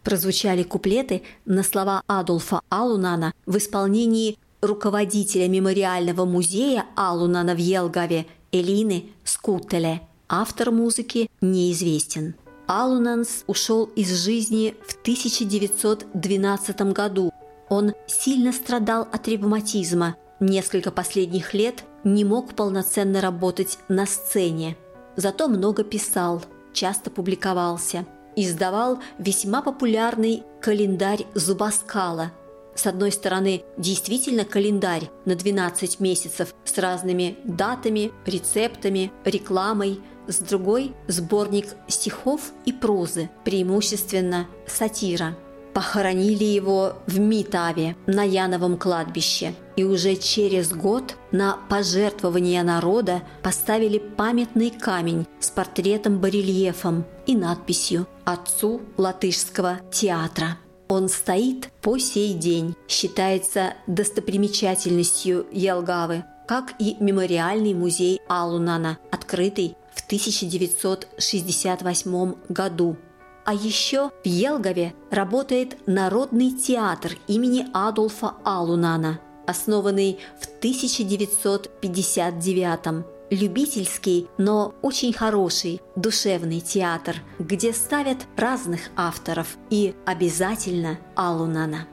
прозвучали 0.03 0.63
куплеты 0.63 1.23
на 1.45 1.63
слова 1.63 2.03
Адольфа 2.07 2.61
Алунана 2.69 3.33
в 3.47 3.57
исполнении 3.57 4.39
руководителя 4.61 5.49
мемориального 5.49 6.25
музея 6.25 6.87
Алунана 6.97 7.55
в 7.55 7.59
Елгаве 7.59 8.27
Элины 8.53 9.07
Скутеле. 9.25 10.03
Автор 10.29 10.71
музыки 10.71 11.31
неизвестен. 11.41 12.35
Алунанс 12.67 13.45
ушел 13.47 13.85
из 13.97 14.13
жизни 14.25 14.75
в 14.87 14.95
1912 15.03 16.81
году. 16.93 17.33
Он 17.69 17.93
сильно 18.07 18.53
страдал 18.53 19.09
от 19.13 19.29
ревматизма, 19.29 20.17
несколько 20.41 20.91
последних 20.91 21.55
лет 21.55 21.85
не 22.05 22.25
мог 22.25 22.55
полноценно 22.55 23.21
работать 23.21 23.79
на 23.89 24.07
сцене. 24.07 24.77
Зато 25.17 25.49
много 25.49 25.85
писал, 25.85 26.43
часто 26.73 27.11
публиковался. 27.11 28.07
Издавал 28.37 28.99
весьма 29.19 29.63
популярный 29.63 30.45
календарь 30.61 31.27
Зубаскала. 31.35 32.33
С 32.75 32.87
одной 32.87 33.13
стороны, 33.13 33.65
действительно 33.77 34.45
календарь 34.45 35.11
на 35.27 35.35
12 35.35 36.01
месяцев 36.01 36.55
с 36.65 36.79
разными 36.79 37.37
датами, 37.45 38.13
рецептами, 38.25 39.13
рекламой. 39.25 40.01
С 40.29 40.39
другой– 40.39 40.95
сборник 41.09 41.75
стихов 41.89 42.53
и 42.65 42.73
прозы, 42.73 43.29
преимущественно 43.45 44.47
сатира– 44.67 45.37
Похоронили 45.75 46.45
его 46.45 46.95
в 47.07 47.19
Митаве 47.19 47.97
на 48.07 48.25
Яновом 48.25 48.77
кладбище. 48.77 49.55
И 49.77 49.85
уже 49.85 50.17
через 50.17 50.73
год 50.73 51.17
на 51.31 51.57
пожертвование 51.71 52.63
народа 52.63 53.23
поставили 53.43 53.97
памятный 53.99 54.71
камень 54.71 55.27
с 55.41 55.51
портретом-барельефом 55.51 57.07
и 57.27 57.35
надписью 57.35 58.07
«Отцу 58.25 58.83
латышского 58.99 59.81
театра». 59.91 60.59
Он 60.89 61.09
стоит 61.09 61.71
по 61.81 61.97
сей 61.97 62.35
день, 62.35 62.75
считается 62.87 63.73
достопримечательностью 63.87 65.47
Елгавы, 65.51 66.25
как 66.47 66.75
и 66.79 66.99
мемориальный 67.01 67.73
музей 67.73 68.21
Алунана, 68.29 68.99
открытый 69.11 69.75
в 69.95 70.05
1968 70.05 72.35
году 72.51 72.99
а 73.45 73.55
еще 73.55 74.11
в 74.25 74.27
Елгове 74.27 74.95
работает 75.11 75.77
Народный 75.87 76.53
театр 76.53 77.13
имени 77.27 77.67
Адольфа 77.73 78.35
Алунана, 78.45 79.21
основанный 79.47 80.19
в 80.41 80.47
1959 80.59 83.05
любительский, 83.31 84.29
но 84.37 84.75
очень 84.83 85.13
хороший 85.13 85.81
душевный 85.97 86.61
театр, 86.61 87.17
где 87.39 87.73
ставят 87.73 88.19
разных 88.37 88.91
авторов 88.95 89.57
и 89.71 89.95
обязательно 90.05 90.99
Алунана. 91.17 91.89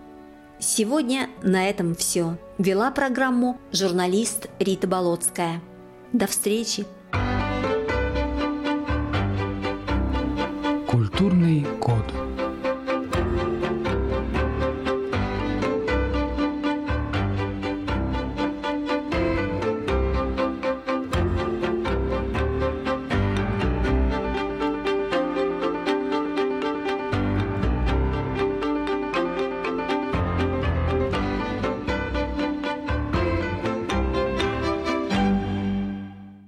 Сегодня 0.60 1.30
на 1.42 1.70
этом 1.70 1.96
все. 1.96 2.38
Вела 2.58 2.92
программу 2.92 3.58
журналист 3.72 4.50
Рита 4.60 4.88
Болотская. 4.88 5.62
До 6.12 6.28
встречи! 6.28 6.86
Культурный 10.89 11.63
код. 11.80 12.29